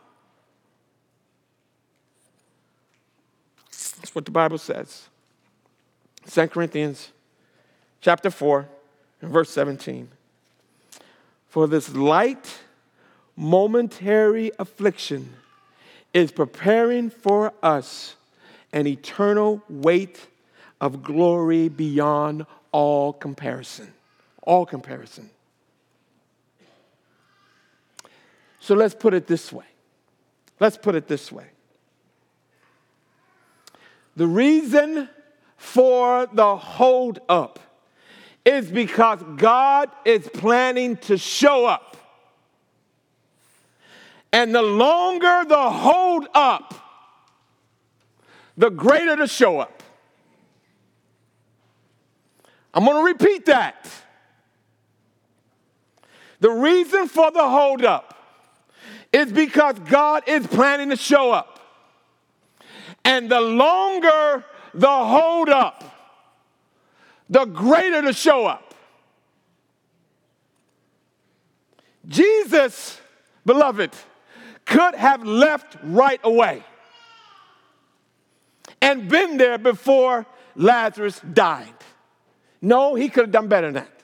That's 3.70 4.13
what 4.13 4.26
the 4.26 4.32
Bible 4.32 4.58
says. 4.58 5.08
2 6.30 6.48
Corinthians 6.48 7.12
chapter 8.02 8.30
4 8.30 8.67
and 9.22 9.32
verse 9.32 9.50
17. 9.52 10.10
For 11.51 11.67
this 11.67 11.93
light, 11.93 12.59
momentary 13.35 14.53
affliction 14.57 15.33
is 16.13 16.31
preparing 16.31 17.09
for 17.09 17.53
us 17.61 18.15
an 18.71 18.87
eternal 18.87 19.61
weight 19.67 20.27
of 20.79 21.03
glory 21.03 21.67
beyond 21.67 22.45
all 22.71 23.11
comparison. 23.11 23.91
All 24.43 24.65
comparison. 24.65 25.29
So 28.61 28.73
let's 28.73 28.95
put 28.95 29.13
it 29.13 29.27
this 29.27 29.51
way. 29.51 29.65
Let's 30.57 30.77
put 30.77 30.95
it 30.95 31.09
this 31.09 31.33
way. 31.33 31.47
The 34.15 34.25
reason 34.25 35.09
for 35.57 36.29
the 36.31 36.55
hold 36.55 37.19
up 37.27 37.59
is 38.45 38.71
because 38.71 39.21
God 39.38 39.89
is 40.06 40.27
planning 40.27 40.97
to 40.97 41.17
show 41.17 41.65
up. 41.65 41.97
And 44.34 44.56
the 44.56 44.62
longer 44.62 45.43
the 45.47 45.69
hold 45.69 46.27
up, 46.34 46.73
the 48.58 48.69
greater 48.69 49.15
the 49.15 49.27
show 49.27 49.60
up. 49.60 49.84
I'm 52.73 52.86
going 52.86 52.97
to 52.97 53.04
repeat 53.04 53.45
that. 53.47 53.89
The 56.39 56.49
reason 56.49 57.08
for 57.08 57.32
the 57.32 57.47
hold 57.47 57.84
up 57.84 58.17
is 59.12 59.32
because 59.32 59.77
God 59.80 60.23
is 60.27 60.47
planning 60.47 60.89
to 60.89 60.95
show 60.95 61.32
up. 61.32 61.60
And 63.04 63.30
the 63.30 63.41
longer 63.41 64.43
the 64.73 64.88
hold 64.88 65.49
up, 65.49 65.90
the 67.32 67.46
greater 67.46 68.02
the 68.02 68.13
show 68.13 68.46
up. 68.46 68.76
Jesus, 72.06 73.00
beloved, 73.46 73.91
could 74.65 74.96
have 74.96 75.24
left 75.24 75.78
right 75.82 76.20
away 76.26 76.62
and 78.82 79.08
been 79.08 79.38
there 79.38 79.58
before 79.58 80.26
Lazarus 80.56 81.22
died. 81.34 81.74
No, 82.62 82.96
he 82.96 83.08
could 83.08 83.24
have 83.24 83.32
done 83.32 83.48
better 83.48 83.67
than 83.67 83.86
that. 83.86 84.04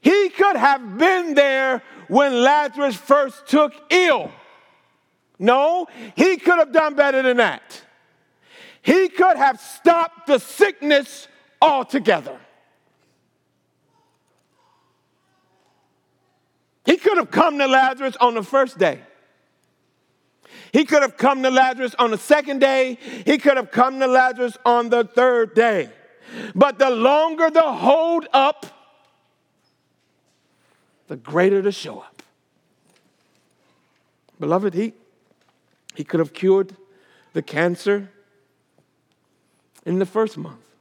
He 0.00 0.30
could 0.30 0.56
have 0.56 0.96
been 0.96 1.34
there 1.34 1.82
when 2.08 2.42
Lazarus 2.42 2.96
first 2.96 3.46
took 3.46 3.72
ill. 3.90 4.32
No, 5.38 5.86
he 6.16 6.38
could 6.38 6.58
have 6.58 6.72
done 6.72 6.94
better 6.94 7.20
than 7.20 7.36
that. 7.36 7.82
He 8.80 9.08
could 9.10 9.36
have 9.36 9.60
stopped 9.60 10.26
the 10.26 10.38
sickness 10.38 11.28
altogether. 11.62 12.38
He 16.84 16.96
could 16.96 17.16
have 17.16 17.30
come 17.30 17.58
to 17.58 17.66
Lazarus 17.68 18.16
on 18.20 18.34
the 18.34 18.42
first 18.42 18.76
day. 18.76 19.00
He 20.72 20.84
could 20.84 21.02
have 21.02 21.16
come 21.16 21.42
to 21.42 21.50
Lazarus 21.50 21.94
on 21.98 22.10
the 22.10 22.18
second 22.18 22.58
day. 22.58 22.98
He 23.24 23.38
could 23.38 23.56
have 23.56 23.70
come 23.70 24.00
to 24.00 24.06
Lazarus 24.06 24.58
on 24.64 24.88
the 24.88 25.04
third 25.04 25.54
day. 25.54 25.90
But 26.54 26.78
the 26.78 26.90
longer 26.90 27.50
the 27.50 27.62
hold 27.62 28.26
up, 28.32 28.66
the 31.06 31.16
greater 31.16 31.62
the 31.62 31.72
show 31.72 32.00
up. 32.00 32.22
Beloved, 34.40 34.74
he, 34.74 34.94
he 35.94 36.04
could 36.04 36.20
have 36.20 36.32
cured 36.32 36.74
the 37.32 37.42
cancer 37.42 38.10
in 39.84 39.98
the 39.98 40.06
first 40.06 40.36
month. 40.36 40.71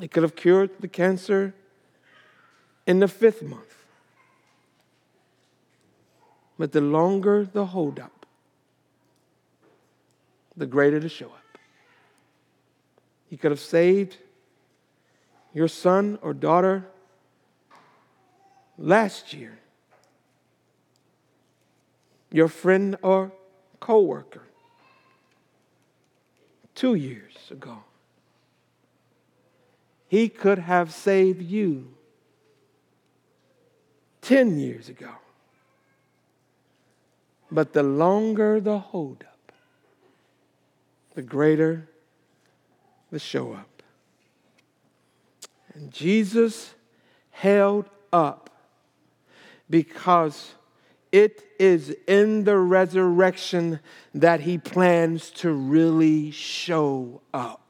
He 0.00 0.08
could 0.08 0.22
have 0.22 0.34
cured 0.34 0.70
the 0.80 0.88
cancer 0.88 1.54
in 2.86 3.00
the 3.00 3.08
fifth 3.08 3.42
month. 3.42 3.84
But 6.58 6.72
the 6.72 6.80
longer 6.80 7.44
the 7.44 7.66
holdup, 7.66 8.26
the 10.56 10.66
greater 10.66 10.98
the 10.98 11.08
show 11.08 11.26
up. 11.26 11.58
He 13.28 13.36
could 13.36 13.50
have 13.50 13.60
saved 13.60 14.16
your 15.52 15.68
son 15.68 16.18
or 16.22 16.32
daughter 16.34 16.86
last 18.78 19.32
year, 19.32 19.58
your 22.30 22.48
friend 22.48 22.96
or 23.02 23.32
coworker 23.78 24.42
two 26.74 26.94
years 26.94 27.34
ago. 27.50 27.84
He 30.10 30.28
could 30.28 30.58
have 30.58 30.92
saved 30.92 31.40
you 31.40 31.86
10 34.22 34.58
years 34.58 34.88
ago. 34.88 35.12
But 37.48 37.74
the 37.74 37.84
longer 37.84 38.60
the 38.60 38.80
holdup, 38.80 39.52
the 41.14 41.22
greater 41.22 41.88
the 43.12 43.20
show 43.20 43.52
up. 43.52 43.84
And 45.74 45.92
Jesus 45.92 46.74
held 47.30 47.88
up 48.12 48.50
because 49.70 50.54
it 51.12 51.44
is 51.60 51.94
in 52.08 52.42
the 52.42 52.58
resurrection 52.58 53.78
that 54.12 54.40
he 54.40 54.58
plans 54.58 55.30
to 55.30 55.52
really 55.52 56.32
show 56.32 57.22
up. 57.32 57.69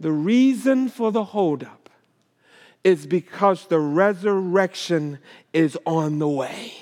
The 0.00 0.10
reason 0.10 0.88
for 0.88 1.12
the 1.12 1.24
holdup 1.24 1.90
is 2.82 3.06
because 3.06 3.66
the 3.66 3.78
resurrection 3.78 5.18
is 5.52 5.76
on 5.84 6.18
the 6.18 6.28
way. 6.28 6.72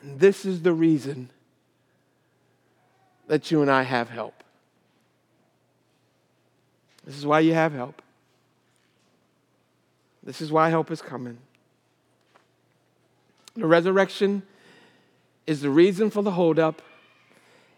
And 0.00 0.20
this 0.20 0.46
is 0.46 0.62
the 0.62 0.72
reason 0.72 1.30
that 3.26 3.50
you 3.50 3.60
and 3.60 3.70
I 3.70 3.82
have 3.82 4.08
help. 4.08 4.44
This 7.04 7.18
is 7.18 7.26
why 7.26 7.40
you 7.40 7.54
have 7.54 7.72
help. 7.72 8.00
This 10.22 10.40
is 10.40 10.52
why 10.52 10.68
help 10.68 10.90
is 10.90 11.02
coming. 11.02 11.38
The 13.56 13.66
resurrection 13.66 14.42
is 15.46 15.60
the 15.60 15.70
reason 15.70 16.10
for 16.10 16.22
the 16.22 16.30
holdup, 16.30 16.82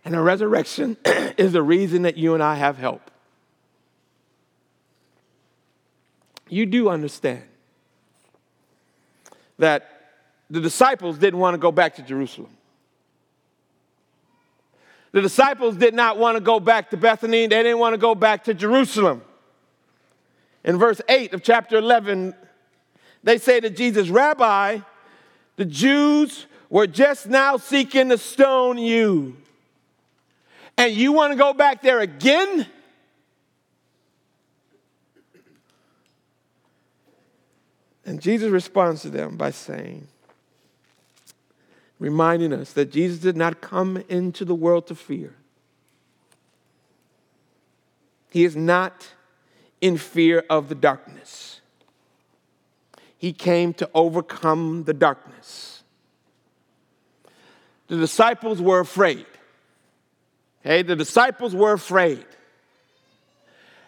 and 0.05 0.15
the 0.15 0.21
resurrection 0.21 0.97
is 1.37 1.53
the 1.53 1.63
reason 1.63 2.03
that 2.03 2.17
you 2.17 2.35
and 2.35 2.43
I 2.43 2.57
have 2.57 2.79
help. 2.79 3.11
You 6.49 6.67
do 6.67 6.89
understand 6.89 7.43
that 9.59 9.89
the 10.51 10.61
disciples 10.61 11.19
didn't 11.19 11.41
want 11.41 11.55
to 11.55 11.59
go 11.59 11.73
back 11.73 11.97
to 11.97 12.03
Jerusalem. 12.03 12.51
The 15.13 15.23
disciples 15.23 15.77
did 15.77 15.95
not 15.95 16.19
want 16.19 16.37
to 16.37 16.41
go 16.41 16.59
back 16.59 16.91
to 16.91 16.97
Bethany, 16.97 17.47
they 17.47 17.63
didn't 17.63 17.79
want 17.79 17.95
to 17.95 17.99
go 17.99 18.15
back 18.15 18.45
to 18.45 18.55
Jerusalem. 18.55 19.23
In 20.65 20.79
verse 20.79 21.01
8 21.09 21.35
of 21.35 21.43
chapter 21.43 21.77
11, 21.77 22.35
they 23.23 23.39
say 23.39 23.61
to 23.61 23.71
Jesus, 23.71 24.09
Rabbi, 24.09 24.79
the 25.57 25.65
Jews 25.65 26.47
were 26.71 26.87
just 26.87 27.29
now 27.29 27.57
seeking 27.57 28.09
to 28.09 28.19
stone 28.19 28.79
you. 28.79 29.37
And 30.83 30.97
you 30.97 31.13
want 31.13 31.31
to 31.33 31.39
go 31.39 31.53
back 31.53 31.81
there 31.81 32.01
again? 32.01 32.67
And 38.05 38.21
Jesus 38.21 38.51
responds 38.51 39.03
to 39.03 39.09
them 39.09 39.37
by 39.37 39.53
saying, 39.53 40.09
reminding 42.01 42.53
us 42.53 42.73
that 42.73 42.91
Jesus 42.91 43.21
did 43.21 43.37
not 43.37 43.61
come 43.61 44.03
into 44.09 44.45
the 44.45 44.57
world 44.57 44.89
to 44.89 44.97
fear. 44.97 45.37
He 48.31 48.45
is 48.45 48.57
not 48.57 49.07
in 49.81 49.97
fear 49.97 50.43
of 50.51 50.69
the 50.69 50.75
darkness. 50.75 51.61
He 53.17 53.33
came 53.33 53.73
to 53.75 53.89
overcome 53.95 54.83
the 54.83 54.95
darkness. 54.95 55.85
The 57.87 57.99
disciples 57.99 58.61
were 58.61 58.81
afraid. 58.81 59.27
Okay, 60.65 60.83
the 60.83 60.95
disciples 60.95 61.55
were 61.55 61.73
afraid. 61.73 62.25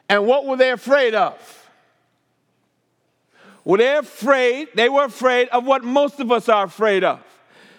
And 0.08 0.26
what 0.26 0.44
were 0.44 0.56
they 0.56 0.72
afraid 0.72 1.14
of? 1.14 1.70
Were 3.64 3.78
they 3.78 3.96
afraid? 3.96 4.68
They 4.74 4.88
were 4.88 5.04
afraid 5.04 5.48
of 5.48 5.64
what 5.64 5.84
most 5.84 6.20
of 6.20 6.30
us 6.32 6.48
are 6.48 6.64
afraid 6.64 7.04
of. 7.04 7.20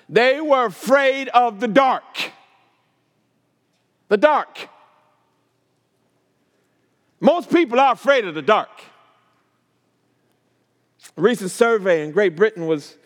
They 0.07 0.39
were 0.39 0.65
afraid 0.65 1.27
of 1.29 1.59
the 1.59 1.67
dark. 1.67 2.31
The 4.07 4.17
dark. 4.17 4.69
Most 7.19 7.51
people 7.51 7.79
are 7.79 7.93
afraid 7.93 8.25
of 8.25 8.33
the 8.33 8.41
dark. 8.41 8.69
A 11.17 11.21
recent 11.21 11.51
survey 11.51 12.03
in 12.03 12.11
Great 12.11 12.35
Britain 12.35 12.65
was, 12.65 12.97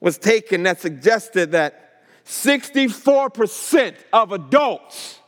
was 0.00 0.18
taken 0.18 0.62
that 0.64 0.80
suggested 0.80 1.52
that 1.52 1.91
64% 2.24 3.94
of 4.12 4.32
adults 4.32 5.18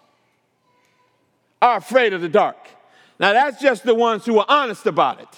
are 1.60 1.78
afraid 1.78 2.12
of 2.12 2.20
the 2.20 2.28
dark. 2.28 2.56
Now, 3.18 3.32
that's 3.32 3.60
just 3.60 3.84
the 3.84 3.94
ones 3.94 4.24
who 4.24 4.38
are 4.38 4.46
honest 4.48 4.86
about 4.86 5.20
it. 5.20 5.28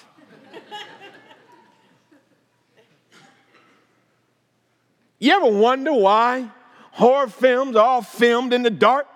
you 5.19 5.33
ever 5.33 5.51
wonder 5.51 5.93
why 5.93 6.51
horror 6.93 7.29
films 7.29 7.77
are 7.77 7.87
all 7.87 8.03
filmed 8.03 8.53
in 8.53 8.63
the 8.63 8.71
dark? 8.71 9.07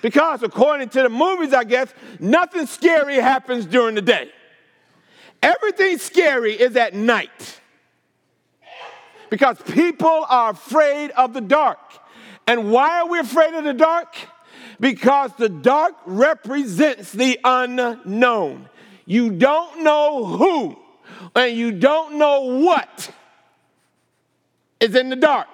Because, 0.00 0.42
according 0.42 0.90
to 0.90 1.02
the 1.02 1.08
movies, 1.08 1.52
I 1.52 1.64
guess, 1.64 1.92
nothing 2.20 2.66
scary 2.66 3.16
happens 3.16 3.66
during 3.66 3.94
the 3.94 4.02
day. 4.02 4.30
Everything 5.42 5.98
scary 5.98 6.52
is 6.54 6.76
at 6.76 6.94
night. 6.94 7.57
Because 9.30 9.60
people 9.62 10.24
are 10.28 10.50
afraid 10.50 11.10
of 11.12 11.32
the 11.32 11.40
dark. 11.40 11.78
And 12.46 12.70
why 12.70 13.00
are 13.00 13.08
we 13.08 13.18
afraid 13.18 13.54
of 13.54 13.64
the 13.64 13.74
dark? 13.74 14.14
Because 14.80 15.32
the 15.36 15.48
dark 15.48 15.94
represents 16.06 17.12
the 17.12 17.38
unknown. 17.44 18.68
You 19.04 19.30
don't 19.30 19.82
know 19.82 20.24
who, 20.24 20.78
and 21.34 21.56
you 21.56 21.72
don't 21.72 22.18
know 22.18 22.58
what 22.58 23.10
is 24.80 24.94
in 24.94 25.08
the 25.08 25.16
dark. 25.16 25.48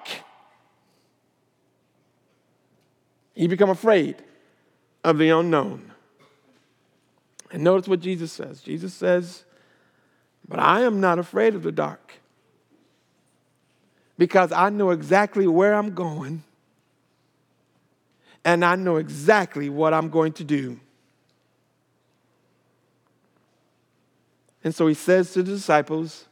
You 3.33 3.47
become 3.49 3.69
afraid 3.69 4.15
of 5.03 5.17
the 5.17 5.29
unknown. 5.29 5.91
And 7.51 7.63
notice 7.63 7.87
what 7.87 7.99
Jesus 7.99 8.31
says. 8.31 8.61
Jesus 8.61 8.93
says, 8.93 9.43
But 10.47 10.59
I 10.59 10.81
am 10.81 10.99
not 10.99 11.19
afraid 11.19 11.55
of 11.55 11.63
the 11.63 11.71
dark 11.71 12.13
because 14.17 14.51
I 14.51 14.69
know 14.69 14.91
exactly 14.91 15.47
where 15.47 15.73
I'm 15.73 15.93
going 15.93 16.43
and 18.45 18.63
I 18.63 18.75
know 18.75 18.97
exactly 18.97 19.69
what 19.69 19.93
I'm 19.93 20.09
going 20.09 20.33
to 20.33 20.43
do. 20.43 20.79
And 24.63 24.73
so 24.73 24.87
he 24.87 24.93
says 24.93 25.31
to 25.33 25.43
the 25.43 25.51
disciples 25.51 26.25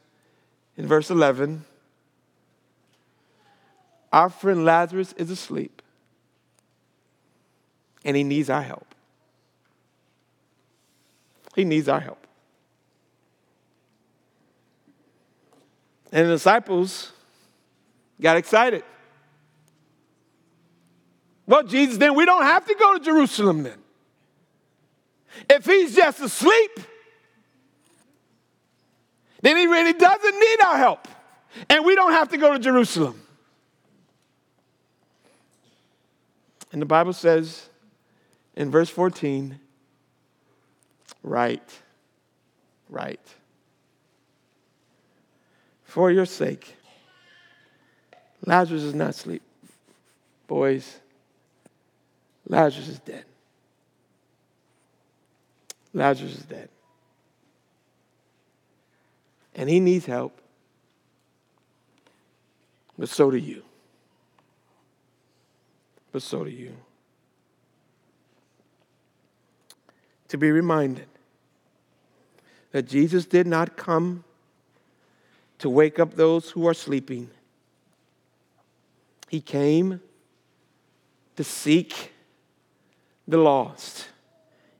in 0.76 0.86
verse 0.86 1.10
11, 1.10 1.64
Our 4.12 4.30
friend 4.30 4.64
Lazarus 4.64 5.12
is 5.16 5.30
asleep, 5.30 5.82
and 8.04 8.16
he 8.16 8.24
needs 8.24 8.48
our 8.48 8.62
help. 8.62 8.86
He 11.54 11.64
needs 11.64 11.88
our 11.88 12.00
help. 12.00 12.26
And 16.10 16.28
the 16.28 16.32
disciples 16.32 17.12
got 18.20 18.36
excited. 18.36 18.84
Well, 21.46 21.62
Jesus, 21.62 21.98
then 21.98 22.14
we 22.14 22.24
don't 22.24 22.44
have 22.44 22.66
to 22.66 22.74
go 22.74 22.98
to 22.98 23.04
Jerusalem 23.04 23.64
then. 23.64 23.78
If 25.50 25.66
he's 25.66 25.94
just 25.94 26.20
asleep, 26.20 26.70
then 29.42 29.56
he 29.56 29.66
really 29.66 29.92
doesn't 29.92 30.34
need 30.38 30.58
our 30.64 30.76
help. 30.76 31.06
And 31.68 31.84
we 31.84 31.94
don't 31.94 32.12
have 32.12 32.30
to 32.30 32.38
go 32.38 32.52
to 32.52 32.58
Jerusalem. 32.58 33.20
And 36.72 36.80
the 36.80 36.86
Bible 36.86 37.12
says 37.12 37.68
in 38.56 38.70
verse 38.70 38.88
14, 38.88 39.60
right, 41.22 41.62
right. 42.88 43.20
For 45.84 46.10
your 46.10 46.26
sake, 46.26 46.76
Lazarus 48.44 48.82
is 48.82 48.94
not 48.94 49.10
asleep. 49.10 49.42
Boys, 50.46 51.00
Lazarus 52.46 52.88
is 52.88 52.98
dead. 52.98 53.24
Lazarus 55.92 56.36
is 56.36 56.44
dead. 56.44 56.68
And 59.54 59.70
he 59.70 59.80
needs 59.80 60.04
help. 60.04 60.38
But 62.98 63.08
so 63.08 63.30
do 63.30 63.36
you. 63.36 63.62
But 66.12 66.22
so 66.22 66.44
do 66.44 66.50
you. 66.50 66.72
To 70.28 70.38
be 70.38 70.50
reminded 70.50 71.06
that 72.72 72.88
Jesus 72.88 73.24
did 73.24 73.46
not 73.46 73.76
come 73.76 74.24
to 75.58 75.70
wake 75.70 75.98
up 75.98 76.14
those 76.14 76.50
who 76.50 76.66
are 76.66 76.74
sleeping. 76.74 77.30
He 79.34 79.40
came 79.40 80.00
to 81.34 81.42
seek 81.42 82.12
the 83.26 83.36
lost. 83.36 84.06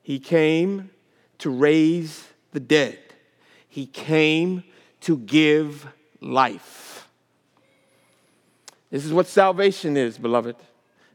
He 0.01 0.21
came 0.21 0.91
to 1.39 1.51
raise 1.51 2.29
the 2.53 2.61
dead. 2.61 3.01
He 3.69 3.87
came 3.87 4.63
to 5.01 5.17
give 5.17 5.89
life. 6.21 7.09
This 8.93 9.05
is 9.05 9.13
what 9.13 9.27
salvation 9.27 9.97
is, 9.97 10.19
beloved. 10.19 10.55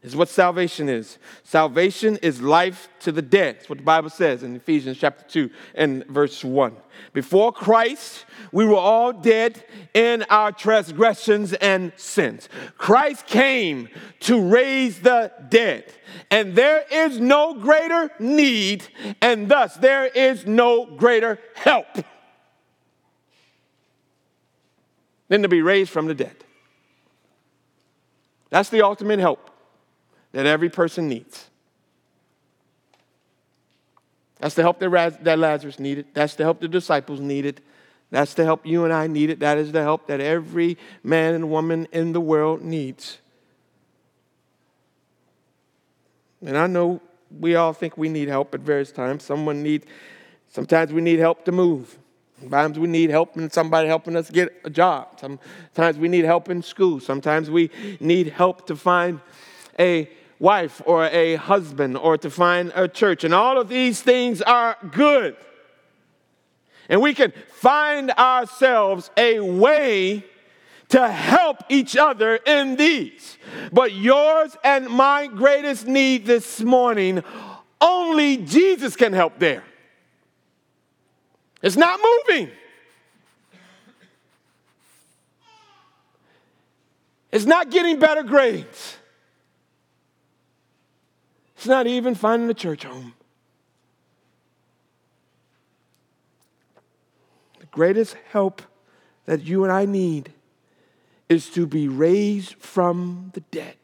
Is 0.02 0.16
what 0.16 0.30
salvation 0.30 0.88
is. 0.88 1.18
Salvation 1.44 2.18
is 2.22 2.42
life 2.42 2.88
to 3.02 3.12
the 3.12 3.22
dead. 3.22 3.58
That's 3.58 3.70
what 3.70 3.80
the 3.80 3.84
Bible 3.84 4.10
says 4.10 4.44
in 4.44 4.56
Ephesians 4.56 4.98
chapter 4.98 5.26
2 5.26 5.50
and 5.76 6.06
verse 6.08 6.42
1. 6.42 6.74
Before 7.12 7.52
Christ, 7.52 8.26
we 8.54 8.64
were 8.64 8.78
all 8.78 9.12
dead 9.12 9.62
in 9.94 10.24
our 10.30 10.54
transgressions 10.54 11.52
and 11.52 11.92
sins. 11.98 12.48
Christ 12.78 13.28
came 13.28 13.90
to 14.22 14.42
raise 14.42 15.02
the 15.02 15.34
dead, 15.50 15.92
and 16.32 16.56
there 16.56 16.86
is 16.90 17.20
no 17.20 17.56
greater 17.56 18.10
need, 18.20 18.88
and 19.22 19.50
thus 19.50 19.76
there 19.76 20.06
is 20.06 20.46
no 20.46 20.86
greater 20.86 21.40
help 21.56 21.88
than 25.28 25.42
to 25.42 25.50
be 25.50 25.62
raised 25.62 25.92
from 25.92 26.08
the 26.08 26.16
dead. 26.16 26.38
That's 28.50 28.70
the 28.70 28.82
ultimate 28.82 29.20
help 29.20 29.49
that 30.32 30.46
every 30.46 30.70
person 30.70 31.08
needs. 31.08 31.50
That's 34.40 34.56
the 34.56 34.62
help 34.62 34.80
that, 34.80 35.40
Lazarus 35.40 35.80
needed. 35.80 36.08
That's 36.14 36.36
the 36.36 36.44
help 36.44 36.62
the 36.62 36.68
disciples 36.68 37.20
needed. 37.20 37.62
That's 38.10 38.34
the 38.34 38.46
help 38.46 38.66
you 38.66 38.86
and 38.86 38.94
I 38.94 39.08
needed. 39.08 39.42
That 39.42 39.58
is 39.58 39.72
the 39.72 39.82
help 39.82 40.08
that 40.08 40.22
every 40.22 40.78
man 41.04 41.36
and 41.36 41.50
woman 41.50 41.88
in 41.92 42.14
the 42.14 42.22
world 42.22 42.62
needs. 42.62 43.20
And 46.44 46.58
I 46.58 46.68
know 46.68 47.02
we 47.38 47.56
all 47.56 47.74
think 47.74 47.98
we 47.98 48.10
need 48.10 48.30
help 48.30 48.56
at 48.56 48.62
various 48.62 48.92
times. 48.92 49.24
Someone 49.24 49.62
need, 49.62 49.86
sometimes 50.48 50.94
we 50.94 51.02
need 51.02 51.20
help 51.20 51.44
to 51.46 51.52
move. 51.52 51.98
Sometimes 52.40 52.80
we 52.80 52.88
need 52.88 53.10
help 53.10 53.36
in 53.36 53.50
somebody 53.50 53.90
helping 53.90 54.16
us 54.16 54.32
get 54.32 54.56
a 54.64 54.70
job. 54.70 55.20
Sometimes 55.20 55.98
we 55.98 56.08
need 56.08 56.24
help 56.24 56.50
in 56.50 56.64
school. 56.64 57.02
Sometimes 57.02 57.52
we 57.52 57.70
need 58.00 58.28
help 58.28 58.66
to 58.68 58.78
find 58.78 59.20
a 59.78 60.10
wife 60.40 60.82
or 60.86 61.06
a 61.06 61.36
husband 61.36 61.98
or 61.98 62.18
to 62.18 62.30
find 62.30 62.72
a 62.74 62.88
church. 62.88 63.24
And 63.24 63.34
all 63.34 63.60
of 63.60 63.70
these 63.70 64.02
things 64.02 64.42
are 64.42 64.78
good. 64.92 65.36
And 66.88 67.02
we 67.02 67.14
can 67.14 67.34
find 67.50 68.12
ourselves 68.12 69.12
a 69.16 69.40
way 69.40 70.26
to 70.90 71.08
help 71.08 71.58
each 71.70 71.96
other 71.96 72.36
in 72.38 72.76
these. 72.76 73.38
But 73.72 73.94
yours 73.94 74.58
and 74.64 74.88
my 74.90 75.28
greatest 75.28 75.86
need 75.86 76.26
this 76.26 76.62
morning, 76.62 77.24
only 77.80 78.38
Jesus 78.38 78.96
can 78.96 79.14
help 79.14 79.38
there. 79.38 79.64
It's 81.62 81.78
not 81.78 82.00
moving. 82.02 82.50
It's 87.32 87.46
not 87.46 87.70
getting 87.70 88.00
better 88.00 88.24
grades. 88.24 88.99
It's 91.60 91.68
not 91.68 91.88
even 91.88 92.16
finding 92.16 92.50
a 92.50 92.54
church 92.54 92.86
home. 92.86 93.16
The 97.60 97.66
greatest 97.66 98.16
help 98.32 98.62
that 99.26 99.42
you 99.42 99.66
and 99.66 99.74
I 99.74 99.84
need 99.84 100.32
is 101.28 101.50
to 101.50 101.68
be 101.68 101.90
raised 101.90 102.54
from 102.60 103.32
the 103.34 103.42
dead. 103.42 103.76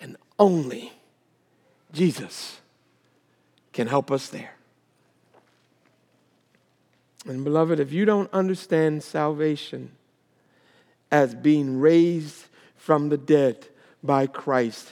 And 0.00 0.16
only 0.40 0.92
Jesus 1.92 2.60
can 3.72 3.86
help 3.86 4.10
us 4.10 4.26
there. 4.26 4.56
And 7.26 7.44
beloved, 7.44 7.78
if 7.78 7.92
you 7.92 8.04
don't 8.04 8.28
understand 8.32 9.04
salvation 9.04 9.92
as 11.12 11.36
being 11.36 11.78
raised 11.78 12.46
from 12.74 13.08
the 13.08 13.16
dead, 13.16 13.68
by 14.02 14.26
Christ, 14.26 14.90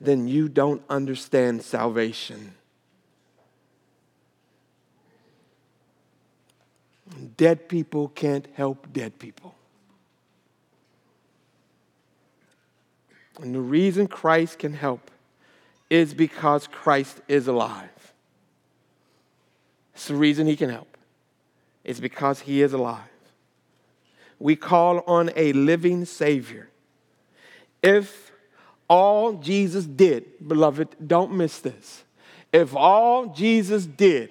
then 0.00 0.28
you 0.28 0.48
don't 0.48 0.82
understand 0.88 1.62
salvation. 1.62 2.54
Dead 7.36 7.68
people 7.68 8.08
can't 8.08 8.46
help 8.54 8.92
dead 8.92 9.18
people. 9.18 9.54
And 13.40 13.54
the 13.54 13.60
reason 13.60 14.06
Christ 14.06 14.58
can 14.58 14.72
help 14.72 15.10
is 15.90 16.14
because 16.14 16.66
Christ 16.66 17.20
is 17.28 17.46
alive. 17.46 17.90
It's 19.94 20.08
the 20.08 20.14
reason 20.14 20.46
he 20.46 20.56
can 20.56 20.70
help. 20.70 20.96
It's 21.84 22.00
because 22.00 22.40
he 22.40 22.62
is 22.62 22.72
alive. 22.72 23.00
We 24.38 24.56
call 24.56 25.00
on 25.06 25.30
a 25.36 25.52
living 25.52 26.04
Savior. 26.04 26.68
If 27.82 28.25
all 28.88 29.34
Jesus 29.34 29.84
did, 29.84 30.46
beloved, 30.46 30.96
don't 31.04 31.32
miss 31.32 31.58
this. 31.60 32.04
If 32.52 32.74
all 32.74 33.26
Jesus 33.26 33.86
did 33.86 34.30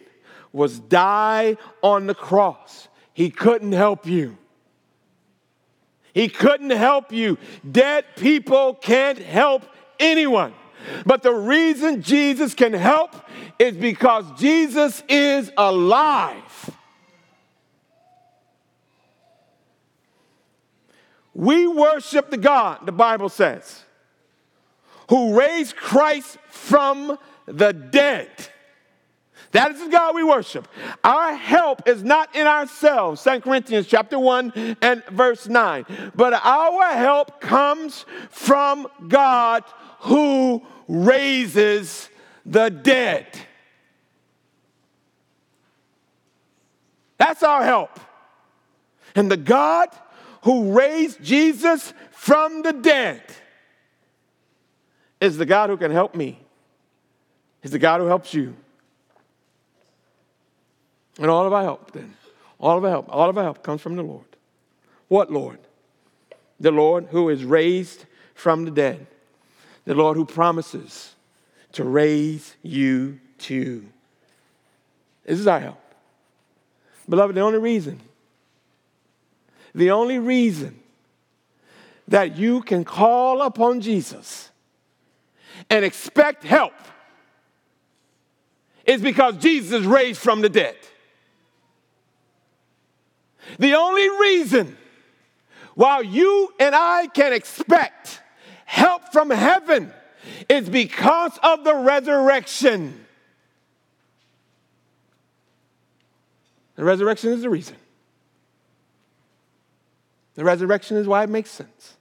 was 0.51 0.79
die 0.79 1.57
on 1.81 2.07
the 2.07 2.15
cross, 2.15 2.87
he 3.13 3.29
couldn't 3.29 3.73
help 3.73 4.05
you. 4.05 4.37
He 6.13 6.29
couldn't 6.29 6.71
help 6.71 7.11
you. 7.11 7.37
Dead 7.69 8.05
people 8.15 8.73
can't 8.73 9.19
help 9.19 9.63
anyone. 9.99 10.53
But 11.05 11.23
the 11.23 11.33
reason 11.33 12.01
Jesus 12.01 12.53
can 12.53 12.73
help 12.73 13.13
is 13.59 13.75
because 13.75 14.25
Jesus 14.39 15.03
is 15.09 15.51
alive. 15.57 16.69
We 21.33 21.67
worship 21.67 22.29
the 22.29 22.37
God, 22.37 22.85
the 22.85 22.93
Bible 22.93 23.27
says, 23.29 23.84
who 25.09 25.37
raised 25.39 25.75
Christ 25.75 26.37
from 26.49 27.17
the 27.45 27.73
dead. 27.73 28.29
That 29.51 29.71
is 29.71 29.79
the 29.79 29.89
God 29.89 30.15
we 30.15 30.23
worship. 30.23 30.67
Our 31.03 31.33
help 31.33 31.87
is 31.87 32.03
not 32.03 32.35
in 32.35 32.45
ourselves, 32.45 33.23
2 33.23 33.39
Corinthians 33.39 33.87
chapter 33.87 34.19
1 34.19 34.77
and 34.81 35.03
verse 35.05 35.47
9. 35.47 35.85
But 36.13 36.33
our 36.33 36.93
help 36.93 37.39
comes 37.39 38.05
from 38.29 38.87
God 39.07 39.63
who 39.99 40.61
raises 40.87 42.09
the 42.45 42.69
dead. 42.69 43.27
That's 47.17 47.43
our 47.43 47.63
help. 47.63 47.97
And 49.15 49.31
the 49.31 49.37
God 49.37 49.87
who 50.43 50.73
raised 50.73 51.23
Jesus 51.23 51.93
from 52.11 52.61
the 52.61 52.73
dead 52.73 53.23
is 55.33 55.37
the 55.37 55.45
God 55.45 55.69
who 55.69 55.77
can 55.77 55.91
help 55.91 56.15
me. 56.15 56.39
He's 57.61 57.71
the 57.71 57.79
God 57.79 57.99
who 57.99 58.07
helps 58.07 58.33
you. 58.33 58.55
And 61.17 61.31
all 61.31 61.45
of 61.45 61.53
our 61.53 61.63
help, 61.63 61.91
then, 61.91 62.13
all 62.59 62.77
of 62.77 62.83
our 62.83 62.91
help, 62.91 63.07
all 63.09 63.29
of 63.29 63.37
our 63.37 63.43
help 63.43 63.63
comes 63.63 63.81
from 63.81 63.95
the 63.95 64.03
Lord. 64.03 64.25
What 65.07 65.31
Lord? 65.31 65.59
The 66.59 66.71
Lord 66.71 67.07
who 67.11 67.29
is 67.29 67.43
raised 67.43 68.05
from 68.33 68.65
the 68.65 68.71
dead. 68.71 69.07
The 69.85 69.95
Lord 69.95 70.17
who 70.17 70.25
promises 70.25 71.15
to 71.73 71.83
raise 71.83 72.55
you 72.63 73.19
too. 73.37 73.85
This 75.25 75.39
is 75.39 75.47
our 75.47 75.59
help. 75.59 75.81
Beloved, 77.07 77.35
the 77.35 77.41
only 77.41 77.59
reason, 77.59 77.99
the 79.73 79.91
only 79.91 80.19
reason 80.19 80.79
that 82.07 82.37
you 82.37 82.61
can 82.61 82.83
call 82.83 83.41
upon 83.41 83.81
Jesus 83.81 84.49
and 85.69 85.85
expect 85.85 86.43
help 86.43 86.73
is 88.85 89.01
because 89.01 89.37
Jesus 89.37 89.81
is 89.81 89.85
raised 89.87 90.19
from 90.19 90.41
the 90.41 90.49
dead. 90.49 90.75
The 93.59 93.73
only 93.75 94.09
reason 94.09 94.77
why 95.75 96.01
you 96.01 96.53
and 96.59 96.73
I 96.73 97.07
can 97.07 97.33
expect 97.33 98.21
help 98.65 99.11
from 99.11 99.29
heaven 99.29 99.91
is 100.49 100.69
because 100.69 101.37
of 101.43 101.63
the 101.63 101.75
resurrection. 101.75 103.05
The 106.75 106.83
resurrection 106.83 107.31
is 107.31 107.41
the 107.41 107.49
reason. 107.49 107.75
The 110.35 110.43
resurrection 110.43 110.97
is 110.97 111.07
why 111.07 111.23
it 111.23 111.29
makes 111.29 111.49
sense. 111.49 111.94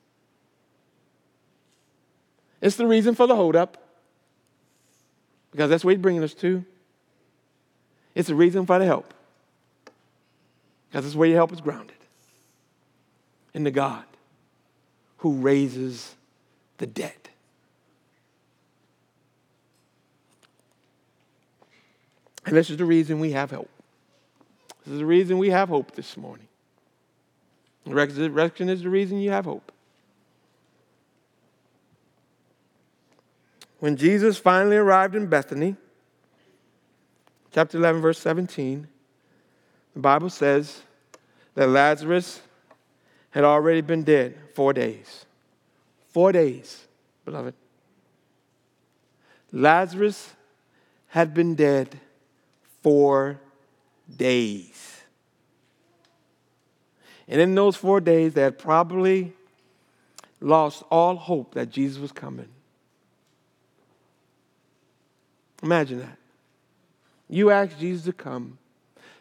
It's 2.64 2.76
the 2.76 2.86
reason 2.86 3.14
for 3.14 3.26
the 3.26 3.36
holdup, 3.36 3.76
because 5.50 5.68
that's 5.68 5.84
where 5.84 5.94
he's 5.94 6.00
bringing 6.00 6.24
us 6.24 6.32
to. 6.36 6.64
It's 8.14 8.28
the 8.28 8.34
reason 8.34 8.64
for 8.64 8.78
the 8.78 8.86
help. 8.86 9.12
Because 10.88 11.04
that's 11.04 11.14
where 11.14 11.28
your 11.28 11.36
help 11.36 11.52
is 11.52 11.60
grounded 11.60 11.98
in 13.52 13.64
the 13.64 13.70
God 13.70 14.04
who 15.18 15.34
raises 15.34 16.14
the 16.78 16.86
dead. 16.86 17.12
And 22.46 22.56
this 22.56 22.70
is 22.70 22.78
the 22.78 22.86
reason 22.86 23.20
we 23.20 23.32
have 23.32 23.50
hope. 23.50 23.68
This 24.86 24.94
is 24.94 25.00
the 25.00 25.06
reason 25.06 25.36
we 25.36 25.50
have 25.50 25.68
hope 25.68 25.92
this 25.92 26.16
morning. 26.16 26.48
The 27.84 27.94
resurrection 27.94 28.70
is 28.70 28.82
the 28.82 28.88
reason 28.88 29.18
you 29.18 29.32
have 29.32 29.44
hope. 29.44 29.70
When 33.84 33.96
Jesus 33.96 34.38
finally 34.38 34.78
arrived 34.78 35.14
in 35.14 35.26
Bethany, 35.26 35.76
chapter 37.52 37.76
11, 37.76 38.00
verse 38.00 38.18
17, 38.18 38.88
the 39.92 40.00
Bible 40.00 40.30
says 40.30 40.80
that 41.54 41.68
Lazarus 41.68 42.40
had 43.28 43.44
already 43.44 43.82
been 43.82 44.02
dead 44.02 44.38
four 44.54 44.72
days. 44.72 45.26
Four 46.14 46.32
days, 46.32 46.86
beloved. 47.26 47.52
Lazarus 49.52 50.32
had 51.08 51.34
been 51.34 51.54
dead 51.54 52.00
four 52.82 53.38
days. 54.16 55.02
And 57.28 57.38
in 57.38 57.54
those 57.54 57.76
four 57.76 58.00
days, 58.00 58.32
they 58.32 58.40
had 58.40 58.58
probably 58.58 59.34
lost 60.40 60.84
all 60.90 61.16
hope 61.16 61.52
that 61.52 61.68
Jesus 61.68 62.00
was 62.00 62.12
coming. 62.12 62.48
Imagine 65.64 66.00
that. 66.00 66.18
You 67.28 67.50
ask 67.50 67.76
Jesus 67.78 68.04
to 68.04 68.12
come, 68.12 68.58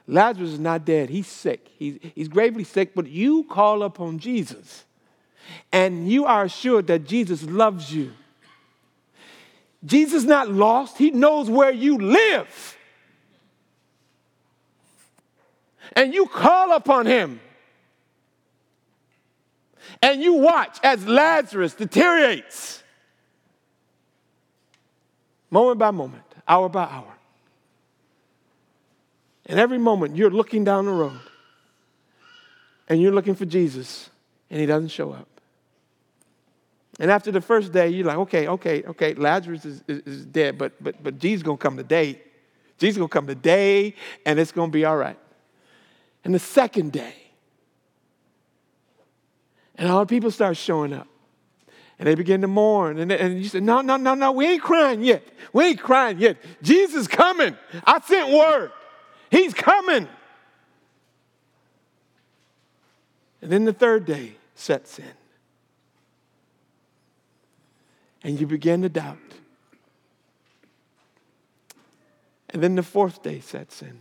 Lazarus 0.06 0.52
is 0.52 0.60
not 0.60 0.84
dead. 0.84 1.10
He's 1.10 1.26
sick. 1.26 1.70
He's, 1.80 1.98
he's 2.14 2.28
gravely 2.28 2.66
sick, 2.66 2.94
but 2.94 3.08
you 3.08 3.46
call 3.46 3.82
upon 3.82 4.20
Jesus 4.20 4.84
and 5.72 6.10
you 6.10 6.26
are 6.26 6.44
assured 6.44 6.88
that 6.88 7.06
Jesus 7.06 7.44
loves 7.44 7.94
you. 7.94 8.12
Jesus 9.86 10.24
is 10.24 10.26
not 10.26 10.50
lost, 10.50 10.98
He 10.98 11.12
knows 11.12 11.50
where 11.50 11.72
you 11.72 11.98
live. 11.98 12.78
And 15.94 16.14
you 16.14 16.26
call 16.26 16.74
upon 16.74 17.06
Him. 17.06 17.40
And 20.02 20.22
you 20.22 20.34
watch 20.34 20.78
as 20.84 21.06
Lazarus 21.08 21.74
deteriorates 21.74 22.84
moment 25.54 25.78
by 25.78 25.92
moment, 25.92 26.33
hour 26.48 26.70
by 26.70 26.84
hour. 26.84 27.14
And 29.46 29.60
every 29.60 29.78
moment 29.78 30.16
you're 30.16 30.30
looking 30.30 30.64
down 30.64 30.86
the 30.86 30.92
road 30.92 31.20
and 32.88 33.02
you're 33.02 33.12
looking 33.12 33.36
for 33.36 33.46
Jesus 33.46 34.10
and 34.50 34.60
he 34.60 34.66
doesn't 34.66 34.90
show 34.90 35.12
up. 35.12 35.28
And 37.00 37.10
after 37.10 37.32
the 37.32 37.42
first 37.42 37.72
day, 37.72 37.90
you're 37.90 38.06
like, 38.06 38.18
okay, 38.18 38.48
okay, 38.48 38.84
okay, 38.84 39.14
Lazarus 39.16 39.66
is, 39.66 39.84
is, 39.88 40.02
is 40.02 40.26
dead, 40.26 40.58
but, 40.58 40.82
but, 40.82 41.02
but 41.02 41.18
Jesus 41.18 41.44
going 41.44 41.58
to 41.58 41.62
come 41.62 41.76
today. 41.76 42.22
Jesus 42.78 42.98
going 42.98 43.10
to 43.10 43.14
come 43.14 43.28
today 43.28 43.96
and 44.26 44.40
it's 44.40 44.52
going 44.52 44.70
to 44.70 44.74
be 44.74 44.86
all 44.86 44.98
right. 44.98 45.18
And 46.24 46.34
the 46.34 46.40
second 46.40 46.92
day, 46.92 47.16
and 49.76 49.90
all 49.90 50.02
the 50.02 50.06
people 50.06 50.32
start 50.32 50.56
showing 50.56 50.94
up. 50.94 51.08
And 52.00 52.08
they 52.08 52.16
begin 52.16 52.42
to 52.42 52.48
mourn. 52.48 52.98
And, 52.98 53.12
and 53.12 53.42
you 53.42 53.50
say, 53.50 53.60
No, 53.60 53.82
no, 53.82 53.98
no, 53.98 54.16
no, 54.16 54.32
we 54.32 54.48
ain't 54.48 54.64
crying 54.64 55.04
yet. 55.04 55.24
We 55.54 55.66
ain't 55.66 55.80
crying 55.80 56.20
yet. 56.20 56.38
Jesus 56.62 57.02
is 57.02 57.08
coming. 57.08 57.56
I 57.86 58.00
sent 58.02 58.34
word. 58.34 58.72
He's 59.30 59.54
coming. 59.54 60.08
And 63.42 63.52
then 63.52 63.66
the 63.66 63.74
third 63.74 64.06
day 64.06 64.34
sets 64.56 65.00
in. 65.00 65.06
And 68.24 68.40
you 68.40 68.48
begin 68.48 68.82
to 68.84 68.90
doubt. 68.90 69.18
And 72.50 72.62
then 72.62 72.76
the 72.76 72.84
fourth 72.84 73.22
day 73.22 73.40
sets 73.40 73.82
in. 73.82 74.00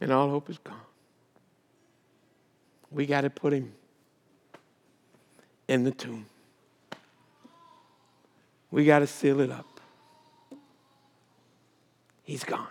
And 0.00 0.12
all 0.12 0.28
hope 0.28 0.50
is 0.50 0.58
gone. 0.58 0.76
We 2.90 3.06
got 3.06 3.22
to 3.22 3.30
put 3.30 3.52
him 3.52 3.72
in 5.68 5.84
the 5.84 5.90
tomb. 5.90 6.26
We 8.70 8.84
got 8.84 9.00
to 9.00 9.06
seal 9.06 9.40
it 9.40 9.50
up. 9.50 9.66
He's 12.22 12.44
gone. 12.44 12.68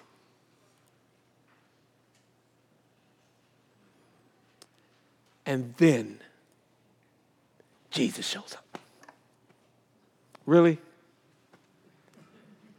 And 5.46 5.74
then 5.78 6.20
Jesus 7.92 8.28
shows 8.28 8.56
up. 8.56 8.80
Really? 10.46 10.80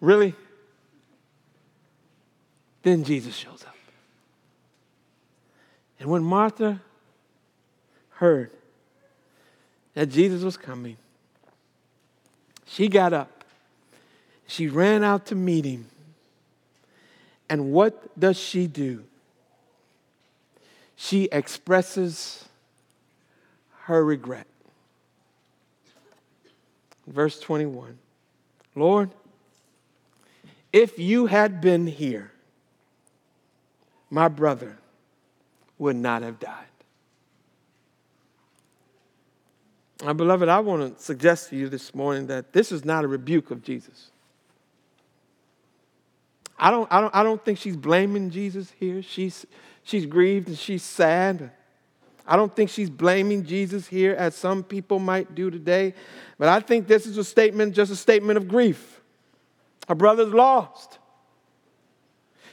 Really? 0.00 0.34
Then 2.82 3.04
Jesus 3.04 3.34
shows 3.34 3.64
up. 3.66 3.74
And 5.98 6.10
when 6.10 6.22
Martha 6.22 6.80
heard 8.16 8.50
that 9.94 10.06
Jesus 10.06 10.42
was 10.42 10.56
coming, 10.56 10.96
she 12.66 12.88
got 12.88 13.12
up. 13.12 13.44
She 14.46 14.68
ran 14.68 15.02
out 15.02 15.26
to 15.26 15.34
meet 15.34 15.64
him. 15.64 15.86
And 17.48 17.72
what 17.72 18.18
does 18.18 18.38
she 18.38 18.66
do? 18.66 19.04
She 20.96 21.24
expresses 21.30 22.44
her 23.84 24.04
regret. 24.04 24.46
Verse 27.06 27.38
21 27.38 27.98
Lord, 28.74 29.10
if 30.72 30.98
you 30.98 31.26
had 31.26 31.60
been 31.60 31.86
here, 31.86 32.32
my 34.10 34.28
brother 34.28 34.76
would 35.78 35.96
not 35.96 36.22
have 36.22 36.38
died. 36.38 36.66
My 40.04 40.12
beloved, 40.12 40.48
I 40.48 40.60
want 40.60 40.96
to 40.96 41.02
suggest 41.02 41.50
to 41.50 41.56
you 41.56 41.68
this 41.68 41.94
morning 41.94 42.26
that 42.26 42.52
this 42.52 42.70
is 42.70 42.84
not 42.84 43.04
a 43.04 43.08
rebuke 43.08 43.50
of 43.50 43.62
Jesus. 43.62 44.10
I 46.58 46.70
don't, 46.70 46.90
I 46.90 47.00
don't, 47.00 47.14
I 47.14 47.22
don't 47.22 47.42
think 47.44 47.58
she's 47.58 47.76
blaming 47.76 48.30
Jesus 48.30 48.72
here. 48.78 49.02
She's, 49.02 49.46
she's 49.82 50.06
grieved 50.06 50.48
and 50.48 50.58
she's 50.58 50.82
sad. 50.82 51.50
I 52.26 52.36
don't 52.36 52.54
think 52.54 52.70
she's 52.70 52.90
blaming 52.90 53.44
Jesus 53.44 53.86
here 53.86 54.14
as 54.14 54.34
some 54.34 54.62
people 54.62 54.98
might 54.98 55.34
do 55.34 55.50
today. 55.50 55.94
But 56.38 56.48
I 56.48 56.60
think 56.60 56.88
this 56.88 57.06
is 57.06 57.16
a 57.18 57.24
statement, 57.24 57.74
just 57.74 57.92
a 57.92 57.96
statement 57.96 58.36
of 58.36 58.48
grief. 58.48 59.00
Her 59.88 59.94
brother's 59.94 60.32
lost. 60.32 60.98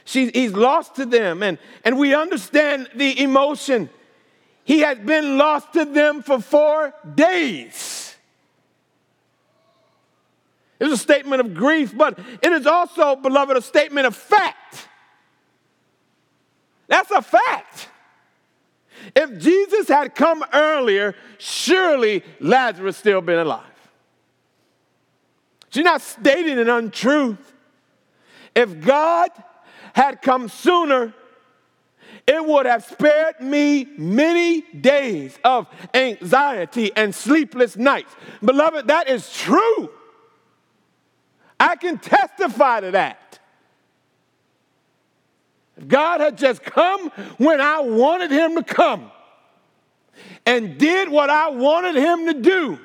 She, 0.04 0.30
he's 0.30 0.52
lost 0.52 0.96
to 0.96 1.06
them, 1.06 1.42
and, 1.42 1.58
and 1.82 1.98
we 1.98 2.14
understand 2.14 2.88
the 2.94 3.20
emotion. 3.22 3.88
He 4.64 4.80
has 4.80 4.98
been 4.98 5.36
lost 5.36 5.72
to 5.74 5.84
them 5.84 6.22
for 6.22 6.40
four 6.40 6.94
days. 7.14 8.16
It's 10.80 10.92
a 10.92 10.96
statement 10.96 11.40
of 11.40 11.54
grief, 11.54 11.96
but 11.96 12.18
it 12.42 12.52
is 12.52 12.66
also, 12.66 13.14
beloved, 13.16 13.56
a 13.56 13.62
statement 13.62 14.06
of 14.06 14.16
fact. 14.16 14.88
That's 16.88 17.10
a 17.10 17.22
fact. 17.22 17.88
If 19.14 19.38
Jesus 19.38 19.88
had 19.88 20.14
come 20.14 20.44
earlier, 20.52 21.14
surely 21.38 22.22
Lazarus 22.40 22.96
still 22.96 23.20
been 23.20 23.38
alive. 23.38 23.62
She's 25.70 25.84
not 25.84 26.00
stating 26.00 26.58
an 26.58 26.68
untruth. 26.68 27.52
If 28.54 28.80
God 28.80 29.30
had 29.92 30.22
come 30.22 30.48
sooner, 30.48 31.12
it 32.26 32.44
would 32.44 32.66
have 32.66 32.84
spared 32.84 33.40
me 33.40 33.86
many 33.98 34.62
days 34.62 35.38
of 35.44 35.66
anxiety 35.92 36.90
and 36.96 37.14
sleepless 37.14 37.76
nights. 37.76 38.14
Beloved, 38.42 38.86
that 38.88 39.08
is 39.08 39.30
true. 39.32 39.90
I 41.60 41.76
can 41.76 41.98
testify 41.98 42.80
to 42.80 42.90
that. 42.92 43.38
If 45.76 45.88
God 45.88 46.20
had 46.20 46.38
just 46.38 46.62
come 46.62 47.10
when 47.36 47.60
I 47.60 47.80
wanted 47.80 48.30
him 48.30 48.54
to 48.56 48.62
come 48.62 49.10
and 50.46 50.78
did 50.78 51.08
what 51.08 51.28
I 51.28 51.50
wanted 51.50 51.96
him 51.96 52.26
to 52.26 52.34
do, 52.34 52.78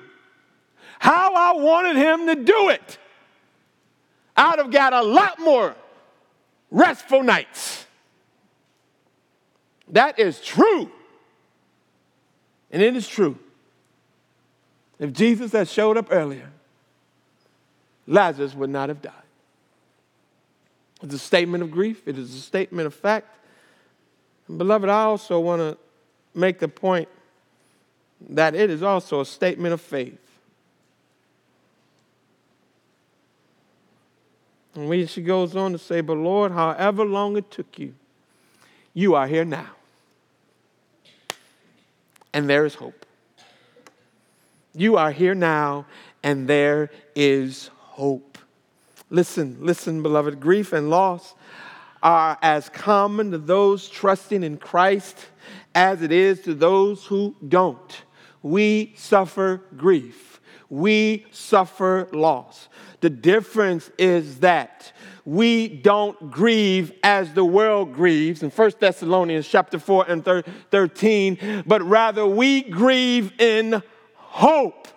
how 1.00 1.34
I 1.34 1.62
wanted 1.62 1.96
him 1.96 2.28
to 2.28 2.36
do 2.36 2.70
it, 2.70 2.98
I'd 4.36 4.60
have 4.60 4.72
got 4.72 4.94
a 4.94 5.02
lot 5.02 5.40
more 5.40 5.76
restful 6.72 7.24
nights. 7.24 7.86
That 9.90 10.20
is 10.20 10.40
true. 10.40 10.92
And 12.72 12.82
it 12.82 12.96
is 12.96 13.08
true. 13.08 13.38
If 15.00 15.14
Jesus 15.14 15.52
had 15.54 15.68
showed 15.68 15.98
up 15.98 16.08
earlier, 16.12 16.50
Lazarus 18.06 18.54
would 18.54 18.70
not 18.70 18.90
have 18.90 19.02
died. 19.02 19.14
It's 21.02 21.14
a 21.14 21.20
statement 21.20 21.64
of 21.64 21.72
grief, 21.72 22.08
it 22.08 22.18
is 22.18 22.36
a 22.36 22.40
statement 22.40 22.86
of 22.86 22.94
fact. 22.94 23.28
And 24.48 24.58
beloved, 24.58 24.90
I 24.90 25.04
also 25.04 25.40
want 25.40 25.62
to 25.62 25.78
make 26.38 26.60
the 26.60 26.68
point 26.68 27.08
that 28.30 28.54
it 28.54 28.70
is 28.70 28.84
also 28.84 29.22
a 29.22 29.26
statement 29.26 29.74
of 29.74 29.80
faith. 29.80 30.20
And 34.76 35.10
she 35.10 35.22
goes 35.22 35.56
on 35.56 35.72
to 35.72 35.78
say, 35.78 36.02
But 36.02 36.18
Lord, 36.18 36.52
however 36.52 37.06
long 37.06 37.38
it 37.38 37.50
took 37.50 37.80
you, 37.80 37.94
you 38.94 39.16
are 39.16 39.28
here 39.28 39.46
now. 39.46 39.70
And 42.34 42.50
there 42.50 42.66
is 42.66 42.76
hope. 42.76 43.06
You 44.74 44.98
are 44.98 45.12
here 45.12 45.36
now, 45.36 45.86
and 46.24 46.48
there 46.48 46.92
is 47.16 47.70
hope. 47.74 48.38
Listen, 49.10 49.58
listen, 49.60 50.04
beloved, 50.04 50.40
grief 50.40 50.74
and 50.74 50.90
loss 50.90 51.34
are 52.04 52.38
as 52.42 52.70
common 52.70 53.32
to 53.32 53.38
those 53.38 53.90
trusting 53.90 54.44
in 54.44 54.58
Christ 54.58 55.28
as 55.74 56.02
it 56.02 56.12
is 56.12 56.42
to 56.42 56.54
those 56.54 57.06
who 57.06 57.36
don't. 57.48 58.04
We 58.42 58.94
suffer 58.96 59.64
grief, 59.76 60.40
we 60.70 61.26
suffer 61.32 62.08
loss. 62.14 62.70
The 63.02 63.10
difference 63.10 63.90
is 63.98 64.40
that 64.40 64.92
we 65.30 65.68
don't 65.68 66.32
grieve 66.32 66.92
as 67.04 67.36
the 67.36 67.46
world 67.46 67.94
grieves 67.94 68.42
in 68.42 68.50
1 68.50 68.72
Thessalonians 68.80 69.48
chapter 69.48 69.78
4 69.78 70.06
and 70.10 70.26
13, 70.26 71.64
but 71.68 71.84
rather 71.84 72.26
we 72.26 72.64
grieve 72.64 73.40
in 73.40 73.84
hope. 74.16 74.88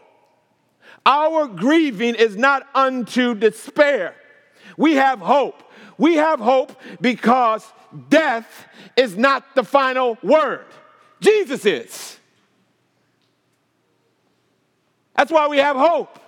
Our 1.05 1.49
grieving 1.49 2.15
is 2.15 2.35
not 2.35 2.67
unto 2.75 3.35
despair. 3.35 4.15
We 4.79 4.95
have 4.95 5.19
hope. 5.19 5.71
We 5.99 6.15
have 6.15 6.41
hope 6.41 6.81
because 7.03 7.71
death 8.09 8.67
is 8.97 9.19
not 9.19 9.55
the 9.55 9.65
final 9.65 10.17
word. 10.23 10.65
Jesus 11.21 11.67
is. 11.67 12.19
That's 15.15 15.31
why 15.31 15.47
we 15.49 15.59
have 15.59 15.77
hope. 15.77 16.19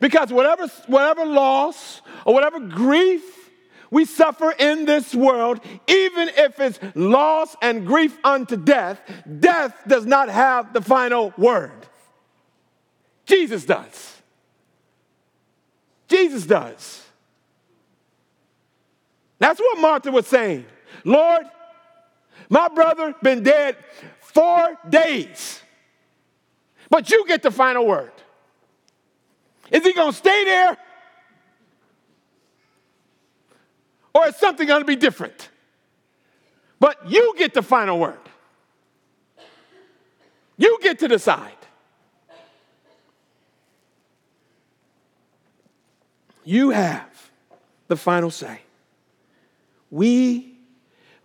Because 0.00 0.32
whatever, 0.32 0.68
whatever 0.86 1.24
loss 1.24 2.02
or 2.24 2.34
whatever 2.34 2.60
grief 2.60 3.22
we 3.90 4.04
suffer 4.04 4.52
in 4.52 4.86
this 4.86 5.14
world, 5.14 5.60
even 5.86 6.30
if 6.30 6.58
it's 6.58 6.78
loss 6.94 7.54
and 7.60 7.86
grief 7.86 8.16
unto 8.24 8.56
death, 8.56 9.00
death 9.40 9.74
does 9.86 10.06
not 10.06 10.28
have 10.28 10.72
the 10.72 10.80
final 10.80 11.34
word. 11.36 11.86
Jesus 13.26 13.64
does. 13.64 14.22
Jesus 16.08 16.46
does. 16.46 17.02
That's 19.38 19.58
what 19.58 19.78
Martha 19.78 20.10
was 20.10 20.26
saying. 20.26 20.64
Lord, 21.04 21.44
my 22.48 22.68
brother 22.68 23.14
been 23.22 23.42
dead 23.42 23.76
four 24.20 24.78
days, 24.88 25.60
but 26.88 27.10
you 27.10 27.26
get 27.26 27.42
the 27.42 27.50
final 27.50 27.86
word. 27.86 28.12
Is 29.72 29.82
he 29.82 29.94
going 29.94 30.12
to 30.12 30.16
stay 30.16 30.44
there? 30.44 30.76
Or 34.14 34.28
is 34.28 34.36
something 34.36 34.68
going 34.68 34.82
to 34.82 34.86
be 34.86 34.96
different? 34.96 35.48
But 36.78 37.08
you 37.10 37.34
get 37.38 37.54
the 37.54 37.62
final 37.62 37.98
word. 37.98 38.18
You 40.58 40.78
get 40.82 40.98
to 40.98 41.08
decide. 41.08 41.56
You 46.44 46.70
have 46.70 47.30
the 47.88 47.96
final 47.96 48.30
say. 48.30 48.60
We 49.90 50.54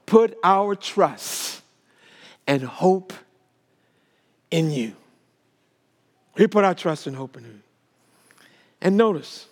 put 0.06 0.38
our 0.44 0.76
trust 0.76 1.62
and 2.46 2.64
hope 2.64 3.14
in 4.50 4.72
you. 4.72 4.94
We 6.36 6.48
put 6.48 6.64
our 6.64 6.76
trust 6.76 7.08
and 7.08 7.16
hope 7.16 7.36
in 7.36 7.44
you. 7.44 7.60
And 8.82 8.98
notice 8.98 9.48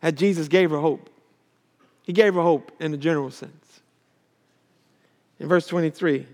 that 0.00 0.14
Jesus 0.14 0.48
gave 0.48 0.70
her 0.70 0.78
hope. 0.78 1.10
He 2.02 2.12
gave 2.12 2.34
her 2.34 2.42
hope 2.42 2.72
in 2.80 2.92
the 2.92 2.96
general 2.96 3.30
sense. 3.30 3.80
In 5.38 5.48
verse 5.48 5.66
23, 5.66 6.26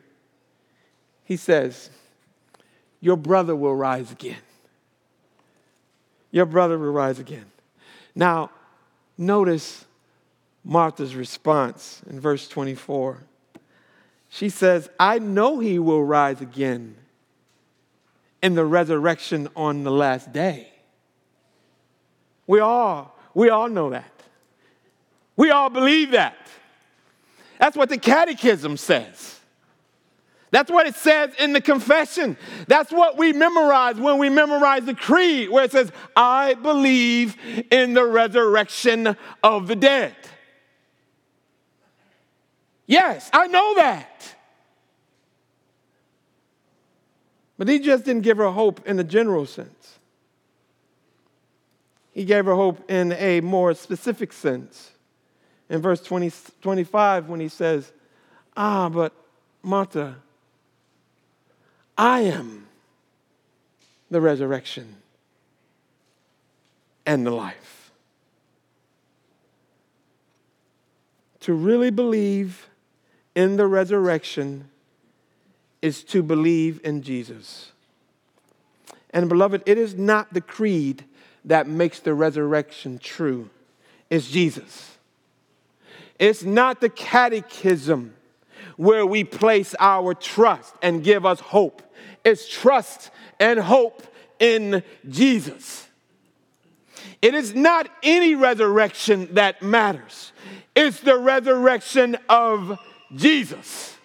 he 1.24 1.36
says, 1.36 1.90
Your 3.00 3.16
brother 3.16 3.56
will 3.56 3.74
rise 3.74 4.12
again. 4.12 4.38
Your 6.30 6.46
brother 6.46 6.78
will 6.78 6.92
rise 6.92 7.18
again. 7.18 7.46
Now, 8.14 8.50
notice 9.16 9.84
Martha's 10.64 11.14
response 11.14 12.02
in 12.08 12.18
verse 12.18 12.48
24. 12.48 13.22
She 14.28 14.48
says, 14.48 14.88
I 14.98 15.18
know 15.18 15.60
he 15.60 15.78
will 15.78 16.02
rise 16.02 16.40
again 16.40 16.96
in 18.42 18.54
the 18.54 18.64
resurrection 18.64 19.48
on 19.54 19.84
the 19.84 19.92
last 19.92 20.32
day. 20.32 20.73
We 22.46 22.60
all, 22.60 23.16
we 23.34 23.48
all 23.48 23.68
know 23.68 23.90
that. 23.90 24.10
We 25.36 25.50
all 25.50 25.70
believe 25.70 26.12
that. 26.12 26.36
That's 27.58 27.76
what 27.76 27.88
the 27.88 27.98
catechism 27.98 28.76
says. 28.76 29.40
That's 30.50 30.70
what 30.70 30.86
it 30.86 30.94
says 30.94 31.30
in 31.40 31.52
the 31.52 31.60
confession. 31.60 32.36
That's 32.68 32.92
what 32.92 33.16
we 33.16 33.32
memorize 33.32 33.96
when 33.96 34.18
we 34.18 34.28
memorize 34.28 34.84
the 34.84 34.94
creed, 34.94 35.50
where 35.50 35.64
it 35.64 35.72
says, 35.72 35.90
I 36.14 36.54
believe 36.54 37.36
in 37.72 37.94
the 37.94 38.04
resurrection 38.04 39.16
of 39.42 39.66
the 39.66 39.74
dead. 39.74 40.14
Yes, 42.86 43.28
I 43.32 43.48
know 43.48 43.74
that. 43.76 44.36
But 47.58 47.68
he 47.68 47.78
just 47.78 48.04
didn't 48.04 48.22
give 48.22 48.36
her 48.36 48.50
hope 48.50 48.86
in 48.86 48.96
the 48.96 49.04
general 49.04 49.46
sense. 49.46 49.93
He 52.14 52.24
gave 52.24 52.44
her 52.44 52.54
hope 52.54 52.88
in 52.88 53.12
a 53.12 53.40
more 53.40 53.74
specific 53.74 54.32
sense. 54.32 54.92
In 55.68 55.82
verse 55.82 56.00
20, 56.00 56.32
25, 56.62 57.28
when 57.28 57.40
he 57.40 57.48
says, 57.48 57.92
Ah, 58.56 58.88
but 58.88 59.12
Martha, 59.64 60.16
I 61.98 62.20
am 62.20 62.68
the 64.10 64.20
resurrection 64.20 64.94
and 67.04 67.26
the 67.26 67.32
life. 67.32 67.90
To 71.40 71.52
really 71.52 71.90
believe 71.90 72.68
in 73.34 73.56
the 73.56 73.66
resurrection 73.66 74.70
is 75.82 76.04
to 76.04 76.22
believe 76.22 76.80
in 76.84 77.02
Jesus. 77.02 77.72
And 79.10 79.28
beloved, 79.28 79.64
it 79.66 79.78
is 79.78 79.96
not 79.96 80.32
the 80.32 80.40
creed 80.40 81.04
that 81.44 81.68
makes 81.68 82.00
the 82.00 82.14
resurrection 82.14 82.98
true, 82.98 83.50
is 84.10 84.30
Jesus. 84.30 84.96
It's 86.18 86.42
not 86.42 86.80
the 86.80 86.88
catechism 86.88 88.14
where 88.76 89.06
we 89.06 89.24
place 89.24 89.74
our 89.78 90.14
trust 90.14 90.74
and 90.82 91.04
give 91.04 91.26
us 91.26 91.40
hope. 91.40 91.82
It's 92.24 92.48
trust 92.48 93.10
and 93.38 93.58
hope 93.58 94.06
in 94.38 94.82
Jesus. 95.08 95.86
It 97.20 97.34
is 97.34 97.54
not 97.54 97.88
any 98.02 98.34
resurrection 98.34 99.34
that 99.34 99.62
matters, 99.62 100.32
it's 100.74 101.00
the 101.00 101.16
resurrection 101.16 102.16
of 102.28 102.78
Jesus. 103.14 103.96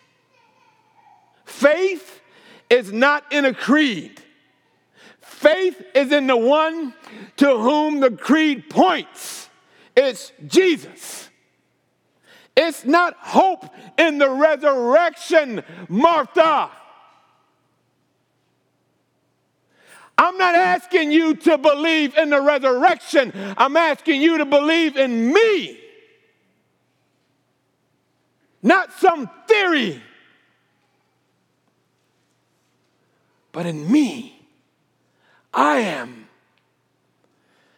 Faith 1.45 2.21
is 2.69 2.93
not 2.93 3.31
in 3.33 3.43
a 3.43 3.53
creed. 3.53 4.21
Faith 5.39 5.81
is 5.95 6.11
in 6.11 6.27
the 6.27 6.35
one 6.35 6.93
to 7.37 7.57
whom 7.57 8.01
the 8.01 8.11
creed 8.11 8.69
points. 8.69 9.49
It's 9.95 10.33
Jesus. 10.45 11.29
It's 12.57 12.83
not 12.83 13.15
hope 13.17 13.63
in 13.97 14.17
the 14.17 14.29
resurrection, 14.29 15.63
Martha. 15.87 16.69
I'm 20.17 20.37
not 20.37 20.55
asking 20.55 21.13
you 21.13 21.35
to 21.35 21.57
believe 21.57 22.17
in 22.17 22.31
the 22.31 22.41
resurrection. 22.41 23.31
I'm 23.57 23.77
asking 23.77 24.21
you 24.21 24.39
to 24.39 24.45
believe 24.45 24.97
in 24.97 25.31
me. 25.31 25.79
Not 28.61 28.91
some 28.91 29.29
theory, 29.47 30.03
but 33.53 33.65
in 33.65 33.89
me. 33.89 34.35
I 35.53 35.79
am 35.79 36.27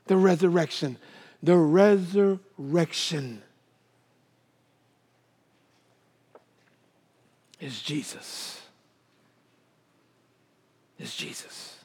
the 0.06 0.18
resurrection. 0.18 0.98
The 1.42 1.58
resurrection 1.58 3.42
is 7.60 7.82
Jesus. 7.82 8.62
Is 11.00 11.16
Jesus. 11.16 11.78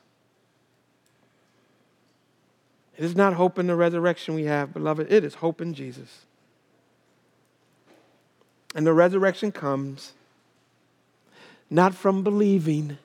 It 2.98 3.04
is 3.04 3.14
not 3.14 3.34
hope 3.34 3.58
in 3.58 3.66
the 3.66 3.76
resurrection 3.76 4.34
we 4.34 4.44
have, 4.44 4.72
beloved. 4.72 5.12
It 5.12 5.22
is 5.22 5.34
hope 5.34 5.60
in 5.60 5.74
Jesus. 5.74 6.24
And 8.74 8.86
the 8.86 8.92
resurrection 8.92 9.52
comes 9.52 10.12
not 11.70 11.94
from 11.94 12.22
believing 12.22 12.98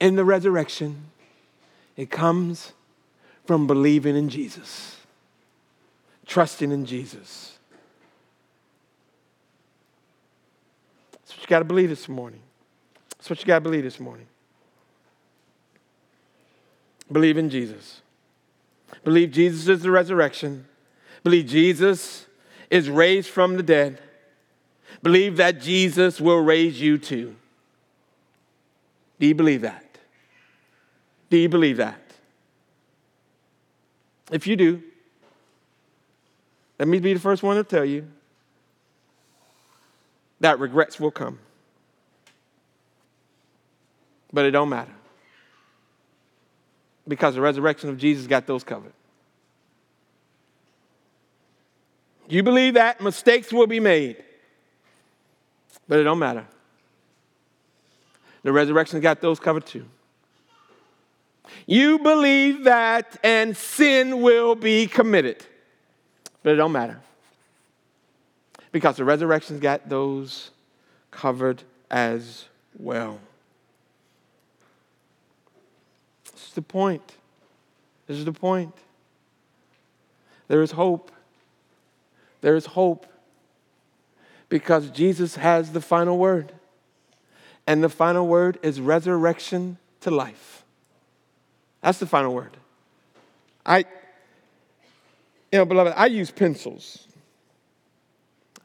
in 0.00 0.16
the 0.16 0.24
resurrection, 0.24 1.10
it 1.96 2.10
comes 2.10 2.72
from 3.46 3.66
believing 3.66 4.16
in 4.16 4.28
Jesus, 4.28 4.96
trusting 6.26 6.70
in 6.70 6.86
Jesus. 6.86 7.58
That's 11.12 11.32
what 11.36 11.42
you 11.42 11.46
got 11.48 11.58
to 11.60 11.64
believe 11.64 11.88
this 11.88 12.08
morning. 12.08 12.40
That's 13.16 13.30
what 13.30 13.40
you 13.40 13.46
got 13.46 13.56
to 13.56 13.60
believe 13.62 13.84
this 13.84 13.98
morning. 13.98 14.26
Believe 17.10 17.38
in 17.38 17.50
Jesus. 17.50 18.02
Believe 19.02 19.32
Jesus 19.32 19.66
is 19.68 19.82
the 19.82 19.90
resurrection. 19.90 20.66
Believe 21.24 21.46
Jesus 21.46 22.26
is 22.70 22.88
raised 22.88 23.28
from 23.28 23.56
the 23.56 23.62
dead. 23.62 23.98
Believe 25.02 25.36
that 25.38 25.60
Jesus 25.60 26.20
will 26.20 26.42
raise 26.42 26.80
you 26.80 26.98
too. 26.98 27.34
Do 29.18 29.26
you 29.26 29.34
believe 29.34 29.62
that? 29.62 29.87
Do 31.30 31.36
you 31.36 31.48
believe 31.48 31.76
that? 31.76 32.00
If 34.30 34.46
you 34.46 34.56
do, 34.56 34.82
let 36.78 36.88
me 36.88 37.00
be 37.00 37.14
the 37.14 37.20
first 37.20 37.42
one 37.42 37.56
to 37.56 37.64
tell 37.64 37.84
you 37.84 38.06
that 40.40 40.58
regrets 40.58 41.00
will 41.00 41.10
come. 41.10 41.38
But 44.32 44.44
it 44.44 44.50
don't 44.52 44.68
matter. 44.68 44.92
Because 47.06 47.34
the 47.34 47.40
resurrection 47.40 47.88
of 47.88 47.98
Jesus 47.98 48.26
got 48.26 48.46
those 48.46 48.62
covered. 48.62 48.92
You 52.28 52.42
believe 52.42 52.74
that 52.74 53.00
mistakes 53.00 53.52
will 53.52 53.66
be 53.66 53.80
made. 53.80 54.22
But 55.88 55.98
it 55.98 56.04
don't 56.04 56.18
matter. 56.18 56.46
The 58.42 58.52
resurrection 58.52 59.00
got 59.00 59.22
those 59.22 59.40
covered 59.40 59.66
too. 59.66 59.86
You 61.66 61.98
believe 61.98 62.64
that 62.64 63.18
and 63.22 63.56
sin 63.56 64.22
will 64.22 64.54
be 64.54 64.86
committed. 64.86 65.44
But 66.42 66.54
it 66.54 66.56
don't 66.56 66.72
matter 66.72 67.00
because 68.72 68.96
the 68.96 69.04
resurrection's 69.04 69.60
got 69.60 69.88
those 69.88 70.50
covered 71.10 71.62
as 71.90 72.44
well. 72.78 73.18
This 76.32 76.48
is 76.48 76.52
the 76.52 76.62
point. 76.62 77.14
This 78.06 78.18
is 78.18 78.24
the 78.24 78.32
point. 78.32 78.74
There 80.48 80.62
is 80.62 80.70
hope. 80.72 81.10
There 82.40 82.56
is 82.56 82.66
hope 82.66 83.06
because 84.48 84.90
Jesus 84.90 85.36
has 85.36 85.72
the 85.72 85.80
final 85.80 86.16
word. 86.16 86.52
And 87.66 87.82
the 87.84 87.88
final 87.88 88.26
word 88.26 88.58
is 88.62 88.80
resurrection 88.80 89.76
to 90.00 90.10
life. 90.10 90.57
That's 91.80 91.98
the 91.98 92.06
final 92.06 92.34
word. 92.34 92.56
I, 93.64 93.78
you 95.52 95.58
know, 95.58 95.64
beloved, 95.64 95.94
I 95.96 96.06
use 96.06 96.30
pencils. 96.30 97.06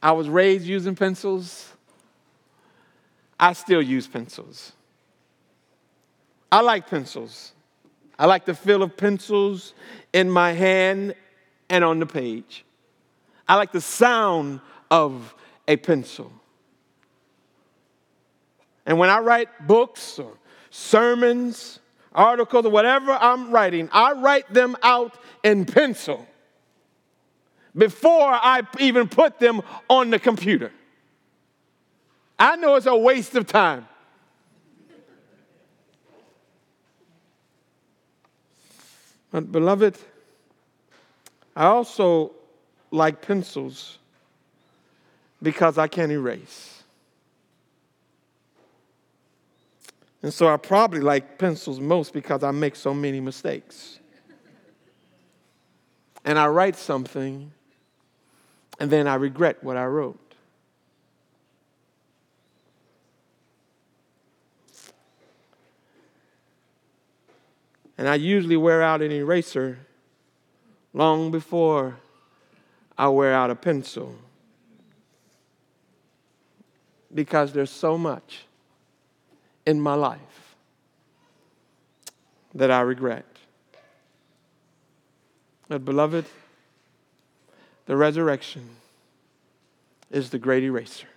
I 0.02 0.12
was 0.12 0.28
raised 0.28 0.66
using 0.66 0.94
pencils. 0.94 1.72
I 3.38 3.52
still 3.52 3.82
use 3.82 4.06
pencils. 4.06 4.72
I 6.50 6.60
like 6.60 6.88
pencils. 6.88 7.52
I 8.18 8.26
like 8.26 8.44
the 8.44 8.54
feel 8.54 8.82
of 8.82 8.96
pencils 8.96 9.74
in 10.12 10.30
my 10.30 10.52
hand 10.52 11.14
and 11.68 11.82
on 11.82 11.98
the 11.98 12.06
page. 12.06 12.64
I 13.48 13.56
like 13.56 13.72
the 13.72 13.80
sound 13.80 14.60
of 14.90 15.34
a 15.66 15.76
pencil. 15.76 16.30
And 18.86 18.98
when 18.98 19.10
I 19.10 19.18
write 19.18 19.66
books 19.66 20.18
or 20.18 20.32
sermons, 20.70 21.80
articles, 22.14 22.66
or 22.66 22.70
whatever 22.70 23.12
I'm 23.12 23.50
writing, 23.50 23.88
I 23.92 24.12
write 24.12 24.52
them 24.52 24.76
out 24.82 25.14
in 25.42 25.64
pencil 25.64 26.26
before 27.76 28.30
I 28.32 28.62
even 28.78 29.08
put 29.08 29.38
them 29.38 29.62
on 29.88 30.10
the 30.10 30.18
computer. 30.18 30.70
I 32.38 32.56
know 32.56 32.76
it's 32.76 32.86
a 32.86 32.96
waste 32.96 33.34
of 33.34 33.46
time. 33.46 33.88
But, 39.30 39.50
beloved, 39.50 39.98
I 41.56 41.66
also 41.66 42.32
like 42.92 43.20
pencils 43.20 43.98
because 45.42 45.76
I 45.76 45.88
can't 45.88 46.12
erase. 46.12 46.73
And 50.24 50.32
so 50.32 50.48
I 50.48 50.56
probably 50.56 51.00
like 51.00 51.36
pencils 51.36 51.80
most 51.80 52.14
because 52.14 52.42
I 52.42 52.50
make 52.50 52.76
so 52.76 52.94
many 52.94 53.20
mistakes. 53.20 53.98
And 56.24 56.38
I 56.38 56.46
write 56.46 56.76
something, 56.76 57.52
and 58.80 58.90
then 58.90 59.06
I 59.06 59.16
regret 59.16 59.62
what 59.62 59.76
I 59.76 59.84
wrote. 59.84 60.34
And 67.98 68.08
I 68.08 68.14
usually 68.14 68.56
wear 68.56 68.80
out 68.80 69.02
an 69.02 69.12
eraser 69.12 69.76
long 70.94 71.32
before 71.32 71.98
I 72.96 73.08
wear 73.08 73.34
out 73.34 73.50
a 73.50 73.54
pencil 73.54 74.14
because 77.12 77.52
there's 77.52 77.68
so 77.68 77.98
much 77.98 78.46
in 79.66 79.80
my 79.80 79.94
life 79.94 80.56
that 82.54 82.70
I 82.70 82.80
regret. 82.80 83.24
But, 85.68 85.84
beloved, 85.84 86.26
the 87.86 87.96
resurrection 87.96 88.68
is 90.10 90.30
the 90.30 90.38
great 90.38 90.62
eraser. 90.62 91.08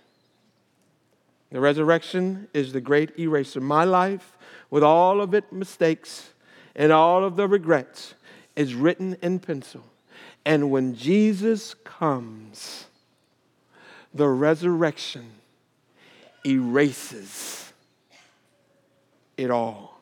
The 1.50 1.60
resurrection 1.60 2.48
is 2.52 2.72
the 2.72 2.80
great 2.80 3.18
eraser. 3.18 3.60
My 3.60 3.84
life, 3.84 4.36
with 4.70 4.82
all 4.82 5.20
of 5.20 5.32
its 5.32 5.50
mistakes 5.52 6.30
and 6.74 6.92
all 6.92 7.24
of 7.24 7.36
the 7.36 7.48
regrets, 7.48 8.14
is 8.56 8.74
written 8.74 9.16
in 9.22 9.38
pencil. 9.38 9.82
And 10.44 10.70
when 10.70 10.94
Jesus 10.94 11.74
comes, 11.84 12.86
the 14.12 14.28
resurrection 14.28 15.30
erases 16.44 17.67
it 19.38 19.50
all. 19.50 20.00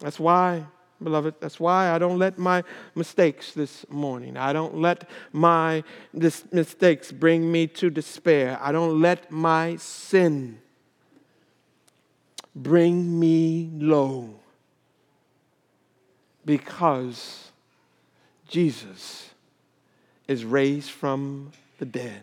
That's 0.00 0.18
why, 0.18 0.64
beloved, 1.02 1.34
that's 1.40 1.60
why 1.60 1.94
I 1.94 1.98
don't 1.98 2.18
let 2.18 2.38
my 2.38 2.64
mistakes 2.94 3.52
this 3.52 3.86
morning, 3.88 4.36
I 4.36 4.52
don't 4.52 4.76
let 4.76 5.08
my 5.32 5.84
this 6.12 6.44
mistakes 6.52 7.12
bring 7.12 7.50
me 7.50 7.66
to 7.68 7.88
despair. 7.88 8.58
I 8.60 8.72
don't 8.72 9.00
let 9.00 9.30
my 9.30 9.76
sin 9.76 10.58
bring 12.54 13.18
me 13.18 13.70
low 13.74 14.40
because 16.44 17.52
Jesus 18.48 19.30
is 20.26 20.44
raised 20.44 20.90
from 20.90 21.52
the 21.78 21.84
dead. 21.84 22.22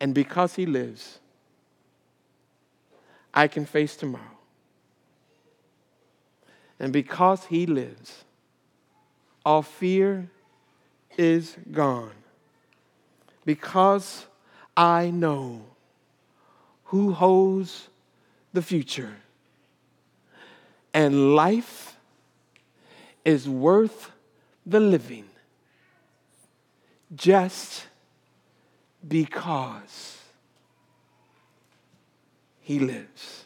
And 0.00 0.14
because 0.14 0.54
he 0.54 0.66
lives, 0.66 1.20
I 3.34 3.48
can 3.48 3.64
face 3.64 3.96
tomorrow. 3.96 4.38
And 6.78 6.92
because 6.92 7.46
he 7.46 7.66
lives, 7.66 8.24
all 9.44 9.62
fear 9.62 10.28
is 11.16 11.56
gone. 11.70 12.14
Because 13.44 14.26
I 14.76 15.10
know 15.10 15.62
who 16.84 17.12
holds 17.12 17.88
the 18.52 18.62
future. 18.62 19.16
And 20.92 21.34
life 21.34 21.96
is 23.24 23.48
worth 23.48 24.10
the 24.66 24.80
living 24.80 25.24
just 27.14 27.86
because 29.06 30.21
he 32.62 32.78
lives. 32.78 33.44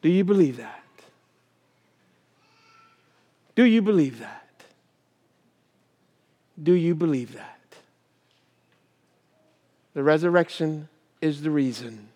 Do 0.00 0.08
you 0.08 0.22
believe 0.22 0.58
that? 0.58 0.84
Do 3.56 3.64
you 3.64 3.82
believe 3.82 4.20
that? 4.20 4.48
Do 6.62 6.72
you 6.72 6.94
believe 6.94 7.34
that? 7.34 7.58
The 9.94 10.02
resurrection 10.04 10.88
is 11.20 11.42
the 11.42 11.50
reason 11.50 12.08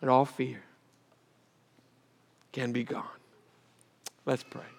that 0.00 0.08
all 0.08 0.24
fear 0.24 0.62
can 2.50 2.72
be 2.72 2.82
gone. 2.82 3.04
Let's 4.26 4.42
pray. 4.42 4.77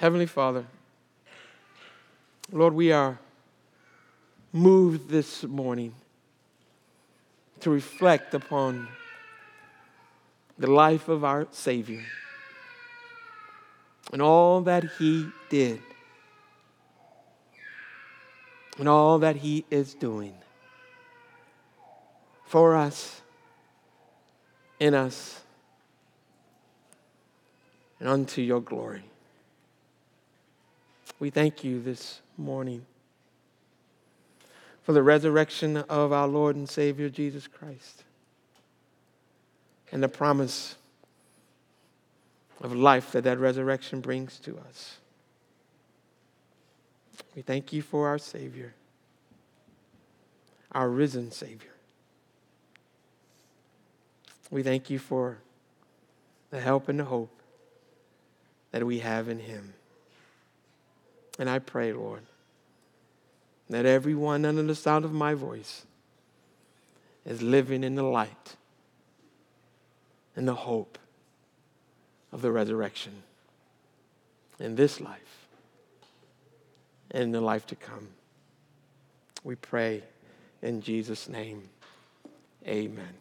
Heavenly 0.00 0.24
Father, 0.24 0.64
Lord, 2.50 2.72
we 2.72 2.90
are 2.90 3.18
moved 4.50 5.10
this 5.10 5.44
morning 5.44 5.92
to 7.60 7.68
reflect 7.68 8.32
upon 8.32 8.88
the 10.58 10.70
life 10.70 11.10
of 11.10 11.22
our 11.22 11.46
Savior 11.50 12.02
and 14.10 14.22
all 14.22 14.62
that 14.62 14.84
He 14.98 15.28
did 15.50 15.82
and 18.78 18.88
all 18.88 19.18
that 19.18 19.36
He 19.36 19.66
is 19.70 19.92
doing 19.92 20.32
for 22.46 22.74
us, 22.74 23.20
in 24.78 24.94
us, 24.94 25.42
and 27.98 28.08
unto 28.08 28.40
your 28.40 28.62
glory. 28.62 29.02
We 31.20 31.28
thank 31.28 31.62
you 31.62 31.82
this 31.82 32.22
morning 32.38 32.86
for 34.82 34.94
the 34.94 35.02
resurrection 35.02 35.76
of 35.76 36.12
our 36.12 36.26
Lord 36.26 36.56
and 36.56 36.66
Savior 36.66 37.10
Jesus 37.10 37.46
Christ 37.46 38.04
and 39.92 40.02
the 40.02 40.08
promise 40.08 40.76
of 42.62 42.74
life 42.74 43.12
that 43.12 43.24
that 43.24 43.38
resurrection 43.38 44.00
brings 44.00 44.38
to 44.40 44.58
us. 44.60 44.96
We 47.36 47.42
thank 47.42 47.70
you 47.70 47.82
for 47.82 48.08
our 48.08 48.18
Savior, 48.18 48.72
our 50.72 50.88
risen 50.88 51.30
Savior. 51.32 51.74
We 54.50 54.62
thank 54.62 54.88
you 54.88 54.98
for 54.98 55.36
the 56.48 56.60
help 56.60 56.88
and 56.88 56.98
the 56.98 57.04
hope 57.04 57.42
that 58.70 58.86
we 58.86 59.00
have 59.00 59.28
in 59.28 59.38
Him. 59.38 59.74
And 61.40 61.48
I 61.48 61.58
pray, 61.58 61.94
Lord, 61.94 62.20
that 63.70 63.86
everyone 63.86 64.44
under 64.44 64.62
the 64.62 64.74
sound 64.74 65.06
of 65.06 65.12
my 65.14 65.32
voice 65.32 65.86
is 67.24 67.40
living 67.40 67.82
in 67.82 67.94
the 67.94 68.02
light 68.02 68.56
and 70.36 70.46
the 70.46 70.54
hope 70.54 70.98
of 72.30 72.42
the 72.42 72.52
resurrection 72.52 73.22
in 74.58 74.76
this 74.76 75.00
life 75.00 75.46
and 77.10 77.22
in 77.22 77.32
the 77.32 77.40
life 77.40 77.66
to 77.68 77.74
come. 77.74 78.08
We 79.42 79.54
pray 79.54 80.02
in 80.60 80.82
Jesus' 80.82 81.26
name. 81.26 81.70
Amen. 82.66 83.14